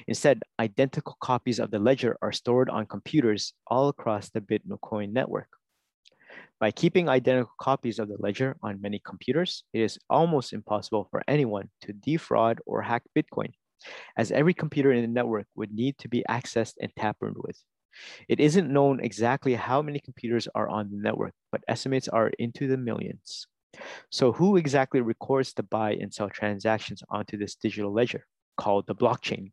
Instead, 0.08 0.42
identical 0.60 1.18
copies 1.22 1.60
of 1.60 1.72
the 1.72 1.80
ledger 1.80 2.18
are 2.22 2.32
stored 2.32 2.70
on 2.70 2.86
computers 2.86 3.54
all 3.68 3.90
across 3.90 4.30
the 4.30 4.42
Bitcoin 4.42 5.12
network. 5.12 5.50
By 6.60 6.72
keeping 6.72 7.10
identical 7.10 7.54
copies 7.60 8.00
of 8.00 8.08
the 8.08 8.18
ledger 8.20 8.56
on 8.64 8.82
many 8.82 9.00
computers, 9.06 9.64
it 9.74 9.82
is 9.82 10.00
almost 10.10 10.54
impossible 10.54 11.08
for 11.12 11.24
anyone 11.28 11.70
to 11.82 11.94
defraud 11.94 12.60
or 12.66 12.82
hack 12.82 13.04
Bitcoin, 13.16 13.52
as 14.18 14.32
every 14.32 14.54
computer 14.54 14.92
in 14.92 15.02
the 15.02 15.08
network 15.08 15.48
would 15.56 15.72
need 15.72 15.98
to 16.00 16.08
be 16.08 16.24
accessed 16.30 16.76
and 16.82 16.92
tampered 16.96 17.36
with. 17.38 17.62
It 18.28 18.40
isn't 18.40 18.72
known 18.72 19.00
exactly 19.00 19.56
how 19.56 19.82
many 19.82 20.00
computers 20.00 20.48
are 20.56 20.70
on 20.70 20.90
the 20.92 20.98
network, 20.98 21.34
but 21.52 21.64
estimates 21.68 22.08
are 22.08 22.32
into 22.40 22.68
the 22.68 22.78
millions. 22.78 23.48
So 24.10 24.32
who 24.32 24.56
exactly 24.58 25.02
records 25.02 25.54
the 25.54 25.64
buy 25.64 25.94
and 25.94 26.14
sell 26.14 26.30
transactions 26.30 27.04
onto 27.10 27.38
this 27.38 27.56
digital 27.56 27.94
ledger 27.94 28.26
called 28.58 28.88
the 28.88 28.96
blockchain? 28.96 29.52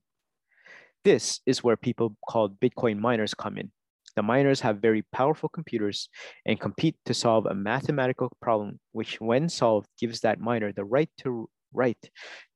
This 1.04 1.40
is 1.46 1.64
where 1.64 1.76
people 1.76 2.16
called 2.28 2.60
Bitcoin 2.60 2.98
miners 2.98 3.34
come 3.34 3.58
in. 3.58 3.72
The 4.14 4.22
miners 4.22 4.60
have 4.60 4.78
very 4.78 5.02
powerful 5.12 5.48
computers 5.48 6.08
and 6.46 6.60
compete 6.60 6.96
to 7.06 7.14
solve 7.14 7.46
a 7.46 7.54
mathematical 7.54 8.30
problem, 8.40 8.78
which 8.92 9.20
when 9.20 9.48
solved 9.48 9.88
gives 9.98 10.20
that 10.20 10.38
miner 10.38 10.72
the 10.72 10.84
right 10.84 11.08
to 11.18 11.48
write 11.72 12.10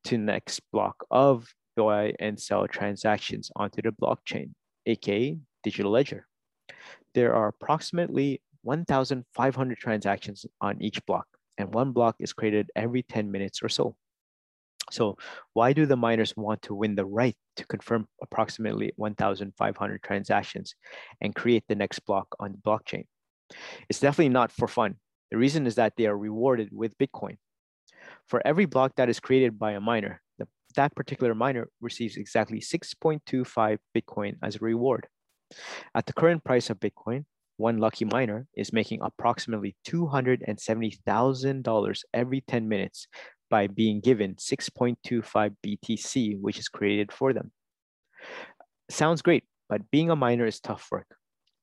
to 0.04 0.18
next 0.18 0.61
block 0.72 1.04
of 1.11 1.48
buy 1.76 2.12
and 2.20 2.40
sell 2.40 2.68
transactions 2.68 3.50
onto 3.56 3.82
the 3.82 3.90
blockchain, 3.90 4.50
aka 4.87 5.38
digital 5.64 5.90
ledger. 5.90 6.26
There 7.14 7.35
are 7.35 7.48
approximately 7.48 8.42
1,500 8.62 9.78
transactions 9.78 10.46
on 10.61 10.80
each 10.80 11.04
block, 11.06 11.26
and 11.59 11.74
one 11.74 11.92
block 11.92 12.16
is 12.20 12.32
created 12.32 12.70
every 12.76 13.02
10 13.02 13.30
minutes 13.30 13.62
or 13.62 13.68
so. 13.68 13.96
So 14.90 15.16
why 15.53 15.72
do 15.72 15.87
the 15.87 15.96
miners 15.96 16.37
want 16.37 16.62
to 16.62 16.75
win 16.75 16.94
the 16.94 17.05
right 17.05 17.37
to 17.57 17.66
confirm 17.66 18.07
approximately 18.22 18.92
1,500 18.96 20.03
transactions 20.03 20.75
and 21.20 21.35
create 21.35 21.64
the 21.68 21.75
next 21.75 22.01
block 22.01 22.29
on 22.38 22.53
the 22.53 22.59
blockchain? 22.59 23.05
It's 23.88 24.01
definitely 24.01 24.31
not 24.31 24.53
for 24.53 24.68
fun. 24.68 24.96
The 25.31 25.38
reason 25.38 25.66
is 25.66 25.77
that 25.77 25.94
they 25.96 26.07
are 26.07 26.16
rewarded 26.16 26.68
with 26.72 26.96
Bitcoin. 26.99 27.37
For 28.29 28.46
every 28.46 28.66
block 28.66 28.92
that 28.96 29.09
is 29.09 29.20
created 29.20 29.59
by 29.59 29.72
a 29.72 29.81
miner, 29.81 30.20
the, 30.38 30.46
that 30.77 30.94
particular 30.94 31.35
miner 31.35 31.68
receives 31.81 32.16
exactly 32.16 32.61
6.25 32.61 33.79
Bitcoin 33.96 34.37
as 34.42 34.57
a 34.57 34.61
reward. 34.61 35.09
At 35.94 36.07
the 36.07 36.12
current 36.12 36.42
price 36.44 36.70
of 36.70 36.81
Bitcoin, 36.81 37.25
one 37.57 37.79
lucky 37.79 38.05
miner 38.05 38.46
is 38.55 38.72
making 38.72 39.01
approximately 39.03 39.75
$270,000 39.88 42.01
every 42.12 42.40
10 42.42 42.68
minutes 42.68 43.09
by 43.50 43.66
being 43.66 44.00
given 44.00 44.35
6.25 44.35 45.54
BTC, 45.64 46.40
which 46.40 46.59
is 46.59 46.68
created 46.68 47.12
for 47.12 47.32
them. 47.32 47.52
Sounds 48.88 49.22
great, 49.22 49.44
but 49.68 49.90
being 49.90 50.11
a 50.11 50.16
miner 50.16 50.46
is 50.46 50.61
tough 50.61 50.88
work. 50.90 51.06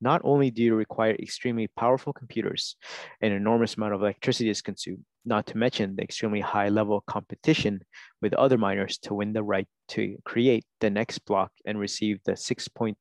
Not 0.02 0.22
only 0.26 0.52
do 0.52 0.62
you 0.62 0.76
require 0.76 1.16
extremely 1.16 1.68
powerful 1.68 2.12
computers, 2.12 2.76
an 3.22 3.32
enormous 3.32 3.76
amount 3.76 3.94
of 3.94 4.02
electricity 4.02 4.50
is 4.50 4.62
consumed, 4.62 5.06
not 5.24 5.46
to 5.48 5.58
mention 5.58 5.96
the 5.96 6.04
extremely 6.04 6.42
high 6.42 6.68
level 6.68 6.98
of 6.98 7.06
competition 7.06 7.80
with 8.22 8.34
other 8.34 8.58
miners 8.58 8.98
to 9.00 9.14
win 9.14 9.32
the 9.32 9.44
right 9.44 9.68
to 9.90 10.18
create 10.26 10.66
the 10.82 10.90
next 10.90 11.20
block 11.20 11.52
and 11.66 11.80
receive 11.80 12.20
the 12.26 12.34
6.25 12.34 12.96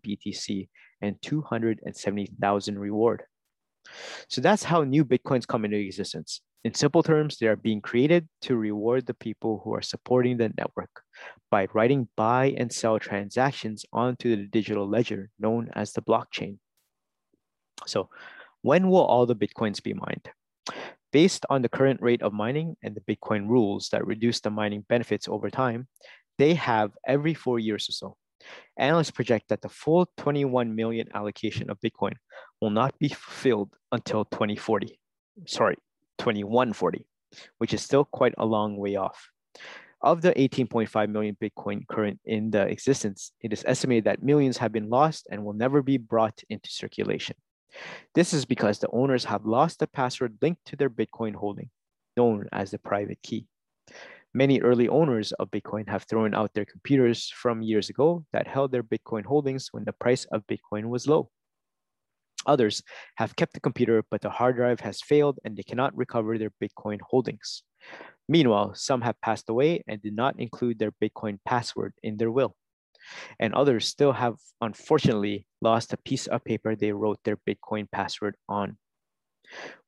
BTC 0.00 0.68
and 1.02 1.20
270,000 1.20 2.78
reward. 2.78 3.24
So 4.28 4.40
that's 4.40 4.64
how 4.64 4.84
new 4.84 5.04
Bitcoins 5.04 5.46
come 5.46 5.66
into 5.66 5.76
existence. 5.76 6.40
In 6.64 6.74
simple 6.74 7.02
terms, 7.02 7.38
they 7.38 7.46
are 7.46 7.56
being 7.56 7.80
created 7.80 8.28
to 8.42 8.56
reward 8.56 9.06
the 9.06 9.14
people 9.14 9.60
who 9.62 9.74
are 9.74 9.82
supporting 9.82 10.36
the 10.36 10.52
network 10.58 10.90
by 11.50 11.68
writing 11.72 12.08
buy 12.16 12.54
and 12.58 12.72
sell 12.72 12.98
transactions 12.98 13.84
onto 13.92 14.36
the 14.36 14.46
digital 14.46 14.88
ledger 14.88 15.30
known 15.38 15.70
as 15.74 15.92
the 15.92 16.02
blockchain. 16.02 16.58
So 17.86 18.10
when 18.62 18.88
will 18.88 19.04
all 19.04 19.24
the 19.24 19.36
Bitcoins 19.36 19.82
be 19.82 19.94
mined? 19.94 20.30
Based 21.12 21.46
on 21.48 21.62
the 21.62 21.68
current 21.68 22.02
rate 22.02 22.22
of 22.22 22.32
mining 22.32 22.76
and 22.82 22.94
the 22.94 23.14
Bitcoin 23.14 23.48
rules 23.48 23.88
that 23.90 24.06
reduce 24.06 24.40
the 24.40 24.50
mining 24.50 24.84
benefits 24.88 25.28
over 25.28 25.48
time, 25.48 25.86
they 26.38 26.54
have 26.54 26.92
every 27.06 27.34
four 27.34 27.58
years 27.58 27.88
or 27.88 27.92
so. 27.92 28.16
Analysts 28.76 29.10
project 29.10 29.48
that 29.48 29.62
the 29.62 29.68
full 29.68 30.08
21 30.18 30.74
million 30.74 31.08
allocation 31.14 31.70
of 31.70 31.80
Bitcoin 31.80 32.14
will 32.60 32.70
not 32.70 32.98
be 32.98 33.08
fulfilled 33.08 33.74
until 33.92 34.24
2040. 34.24 34.98
Sorry, 35.46 35.76
2140, 36.18 37.06
which 37.58 37.74
is 37.74 37.82
still 37.82 38.04
quite 38.04 38.34
a 38.38 38.46
long 38.46 38.76
way 38.76 38.96
off. 38.96 39.30
Of 40.00 40.22
the 40.22 40.32
18.5 40.32 41.08
million 41.10 41.36
Bitcoin 41.42 41.86
current 41.88 42.20
in 42.24 42.50
the 42.50 42.62
existence, 42.68 43.32
it 43.40 43.52
is 43.52 43.64
estimated 43.66 44.04
that 44.04 44.22
millions 44.22 44.56
have 44.58 44.72
been 44.72 44.88
lost 44.88 45.26
and 45.30 45.44
will 45.44 45.54
never 45.54 45.82
be 45.82 45.96
brought 45.96 46.40
into 46.48 46.70
circulation. 46.70 47.36
This 48.14 48.32
is 48.32 48.44
because 48.44 48.78
the 48.78 48.90
owners 48.92 49.24
have 49.24 49.44
lost 49.44 49.80
the 49.80 49.86
password 49.86 50.38
linked 50.40 50.64
to 50.66 50.76
their 50.76 50.90
Bitcoin 50.90 51.34
holding, 51.34 51.70
known 52.16 52.46
as 52.52 52.70
the 52.70 52.78
private 52.78 53.20
key. 53.22 53.46
Many 54.34 54.60
early 54.60 54.88
owners 54.88 55.32
of 55.32 55.50
Bitcoin 55.50 55.88
have 55.88 56.04
thrown 56.04 56.34
out 56.34 56.54
their 56.54 56.64
computers 56.64 57.32
from 57.34 57.62
years 57.62 57.88
ago 57.88 58.24
that 58.32 58.46
held 58.46 58.72
their 58.72 58.82
Bitcoin 58.82 59.24
holdings 59.24 59.68
when 59.72 59.84
the 59.84 59.92
price 59.92 60.26
of 60.26 60.46
Bitcoin 60.46 60.88
was 60.88 61.08
low. 61.08 61.30
Others 62.46 62.82
have 63.16 63.36
kept 63.36 63.54
the 63.54 63.60
computer, 63.60 64.02
but 64.10 64.20
the 64.20 64.30
hard 64.30 64.56
drive 64.56 64.80
has 64.80 65.00
failed 65.00 65.38
and 65.44 65.56
they 65.56 65.62
cannot 65.62 65.96
recover 65.96 66.38
their 66.38 66.52
Bitcoin 66.62 66.98
holdings. 67.00 67.62
Meanwhile, 68.28 68.74
some 68.74 69.00
have 69.02 69.20
passed 69.20 69.48
away 69.48 69.82
and 69.86 70.02
did 70.02 70.14
not 70.14 70.38
include 70.38 70.78
their 70.78 70.92
Bitcoin 70.92 71.38
password 71.44 71.94
in 72.02 72.16
their 72.16 72.30
will. 72.30 72.54
And 73.38 73.54
others 73.54 73.88
still 73.88 74.12
have, 74.12 74.36
unfortunately, 74.60 75.46
lost 75.62 75.92
a 75.92 75.96
piece 75.98 76.26
of 76.26 76.44
paper 76.44 76.76
they 76.76 76.92
wrote 76.92 77.18
their 77.24 77.38
Bitcoin 77.38 77.90
password 77.90 78.36
on. 78.48 78.76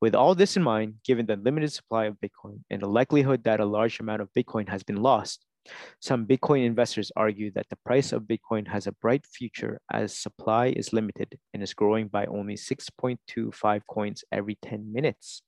With 0.00 0.14
all 0.14 0.34
this 0.34 0.56
in 0.56 0.62
mind, 0.62 0.94
given 1.04 1.26
the 1.26 1.36
limited 1.36 1.72
supply 1.72 2.06
of 2.06 2.16
Bitcoin 2.20 2.60
and 2.70 2.80
the 2.80 2.88
likelihood 2.88 3.44
that 3.44 3.60
a 3.60 3.66
large 3.66 4.00
amount 4.00 4.22
of 4.22 4.32
Bitcoin 4.32 4.68
has 4.70 4.82
been 4.82 5.02
lost, 5.02 5.44
some 6.00 6.26
Bitcoin 6.26 6.64
investors 6.64 7.12
argue 7.16 7.50
that 7.52 7.68
the 7.68 7.78
price 7.84 8.12
of 8.12 8.22
Bitcoin 8.22 8.66
has 8.68 8.86
a 8.86 8.92
bright 8.92 9.26
future 9.26 9.80
as 9.92 10.16
supply 10.16 10.68
is 10.68 10.92
limited 10.92 11.38
and 11.52 11.62
is 11.62 11.74
growing 11.74 12.08
by 12.08 12.26
only 12.26 12.54
6.25 12.54 13.80
coins 13.86 14.24
every 14.32 14.56
10 14.62 14.92
minutes. 14.92 15.42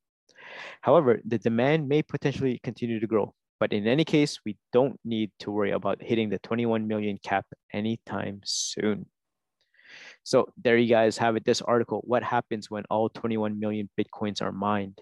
However, 0.81 1.21
the 1.25 1.39
demand 1.39 1.89
may 1.89 2.03
potentially 2.03 2.61
continue 2.63 3.01
to 3.01 3.07
grow, 3.07 3.35
but 3.61 3.73
in 3.73 3.87
any 3.87 4.05
case, 4.05 4.41
we 4.45 4.57
don't 4.73 4.99
need 5.05 5.31
to 5.41 5.51
worry 5.51 5.71
about 5.71 6.03
hitting 6.03 6.29
the 6.29 6.39
21 6.39 6.87
million 6.87 7.19
cap 7.23 7.47
anytime 7.73 8.41
soon. 8.45 9.07
So 10.25 10.49
there 10.63 10.77
you 10.77 10.89
guys 10.89 11.19
have 11.19 11.37
it, 11.37 11.45
this 11.45 11.63
article, 11.63 12.03
what 12.05 12.23
happens 12.23 12.71
when 12.71 12.85
all 12.91 13.09
21 13.09 13.59
million 13.59 13.89
Bitcoins 13.99 14.43
are 14.43 14.53
mined? 14.53 14.99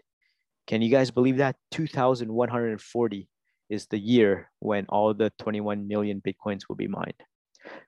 Can 0.66 0.82
you 0.82 0.90
guys 0.90 1.10
believe 1.10 1.38
that? 1.38 1.56
2,140 1.72 3.28
is 3.70 3.86
the 3.86 3.98
year 3.98 4.50
when 4.58 4.84
all 4.88 5.14
the 5.14 5.32
21 5.38 5.86
million 5.86 6.20
Bitcoins 6.20 6.62
will 6.68 6.76
be 6.76 6.88
mined. 6.88 7.14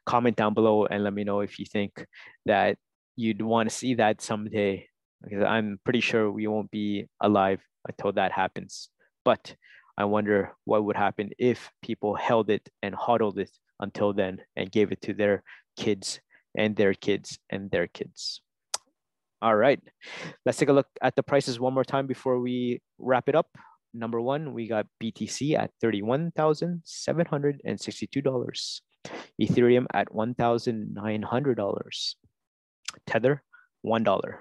Comment 0.06 0.36
down 0.36 0.54
below 0.54 0.86
and 0.86 1.02
let 1.04 1.12
me 1.12 1.24
know 1.24 1.40
if 1.40 1.58
you 1.58 1.66
think 1.66 2.06
that 2.46 2.78
you'd 3.16 3.42
want 3.42 3.68
to 3.68 3.74
see 3.74 3.94
that 3.94 4.22
someday, 4.22 4.86
because 5.22 5.42
I'm 5.44 5.80
pretty 5.84 6.00
sure 6.00 6.30
we 6.30 6.46
won't 6.46 6.70
be 6.70 7.06
alive 7.20 7.60
until 7.88 8.12
that 8.12 8.32
happens. 8.32 8.88
But 9.24 9.56
I 9.98 10.04
wonder 10.04 10.52
what 10.64 10.84
would 10.84 10.96
happen 10.96 11.30
if 11.38 11.70
people 11.82 12.14
held 12.14 12.48
it 12.48 12.68
and 12.82 12.94
hodled 12.94 13.38
it 13.38 13.50
until 13.80 14.12
then 14.12 14.38
and 14.56 14.70
gave 14.70 14.92
it 14.92 15.02
to 15.02 15.14
their 15.14 15.42
kids 15.76 16.20
and 16.56 16.76
their 16.76 16.94
kids 16.94 17.38
and 17.50 17.70
their 17.70 17.88
kids. 17.88 18.40
All 19.42 19.56
right, 19.56 19.80
let's 20.46 20.58
take 20.58 20.68
a 20.68 20.72
look 20.72 20.86
at 21.02 21.16
the 21.16 21.22
prices 21.24 21.58
one 21.58 21.74
more 21.74 21.84
time 21.84 22.06
before 22.06 22.38
we 22.38 22.80
wrap 22.98 23.28
it 23.28 23.34
up 23.34 23.48
number 23.94 24.20
one, 24.20 24.52
we 24.52 24.68
got 24.68 24.86
BTC 25.02 25.58
at 25.58 25.70
$31,762. 25.82 28.80
Ethereum 29.40 29.86
at 29.92 30.12
$1,900. 30.12 32.14
Tether, 33.06 33.42
$1. 33.84 34.34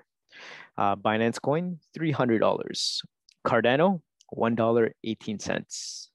Uh, 0.78 0.96
Binance 0.96 1.42
Coin, 1.42 1.80
$300. 1.98 3.02
Cardano, 3.46 4.02
$1.18. 4.36 6.08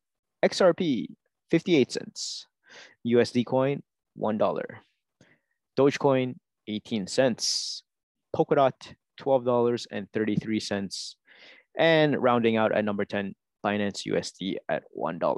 XRP, 0.45 1.07
58 1.51 1.93
cents. 1.93 2.47
USD 3.07 3.47
Coin, 3.47 3.83
$1. 4.19 4.65
Dogecoin, 5.79 6.35
18 6.69 7.07
cents. 7.07 7.83
Polkadot, 8.35 8.95
$12.33. 9.21 11.15
And 11.79 12.21
rounding 12.23 12.57
out 12.57 12.73
at 12.73 12.85
number 12.85 13.05
10, 13.05 13.35
Binance 13.65 14.07
USD 14.07 14.57
at 14.69 14.85
$1. 14.97 15.37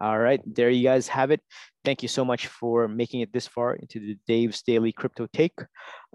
All 0.00 0.18
right, 0.18 0.40
there 0.46 0.70
you 0.70 0.84
guys 0.84 1.08
have 1.08 1.32
it. 1.32 1.40
Thank 1.84 2.02
you 2.02 2.08
so 2.08 2.24
much 2.24 2.46
for 2.46 2.86
making 2.86 3.20
it 3.20 3.32
this 3.32 3.48
far 3.48 3.74
into 3.74 3.98
the 3.98 4.16
Dave's 4.28 4.62
Daily 4.62 4.92
Crypto 4.92 5.26
Take. 5.32 5.58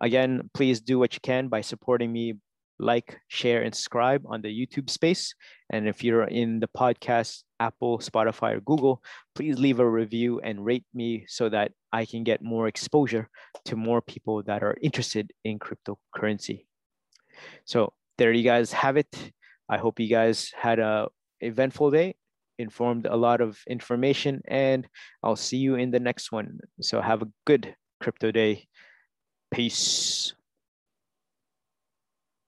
Again, 0.01 0.49
please 0.53 0.79
do 0.79 0.97
what 0.99 1.13
you 1.13 1.19
can 1.21 1.49
by 1.49 1.61
supporting 1.61 2.11
me. 2.13 2.35
Like, 2.79 3.19
share, 3.27 3.61
and 3.61 3.73
subscribe 3.73 4.23
on 4.25 4.41
the 4.41 4.49
YouTube 4.49 4.89
space. 4.89 5.35
And 5.69 5.87
if 5.87 6.03
you're 6.03 6.23
in 6.23 6.59
the 6.59 6.67
podcast, 6.67 7.43
Apple, 7.59 7.99
Spotify, 7.99 8.55
or 8.55 8.61
Google, 8.61 9.01
please 9.35 9.59
leave 9.59 9.79
a 9.79 9.89
review 9.89 10.39
and 10.41 10.65
rate 10.65 10.83
me 10.93 11.25
so 11.27 11.49
that 11.49 11.71
I 11.93 12.05
can 12.05 12.23
get 12.23 12.41
more 12.41 12.67
exposure 12.67 13.29
to 13.65 13.75
more 13.75 14.01
people 14.01 14.41
that 14.43 14.63
are 14.63 14.75
interested 14.81 15.31
in 15.43 15.59
cryptocurrency. 15.59 16.65
So 17.65 17.93
there 18.23 18.31
you 18.31 18.41
guys 18.41 18.71
have 18.71 18.95
it. 18.95 19.33
I 19.67 19.77
hope 19.77 19.99
you 19.99 20.07
guys 20.07 20.49
had 20.55 20.79
a 20.79 21.09
eventful 21.41 21.91
day 21.91 22.15
informed 22.57 23.05
a 23.05 23.17
lot 23.17 23.41
of 23.41 23.59
information 23.67 24.41
and 24.47 24.87
I'll 25.21 25.35
see 25.35 25.57
you 25.57 25.75
in 25.75 25.91
the 25.91 25.99
next 25.99 26.31
one. 26.31 26.59
So 26.79 27.01
have 27.01 27.21
a 27.21 27.27
good 27.45 27.75
crypto 27.99 28.31
day. 28.31 28.65
Peace. 29.53 30.35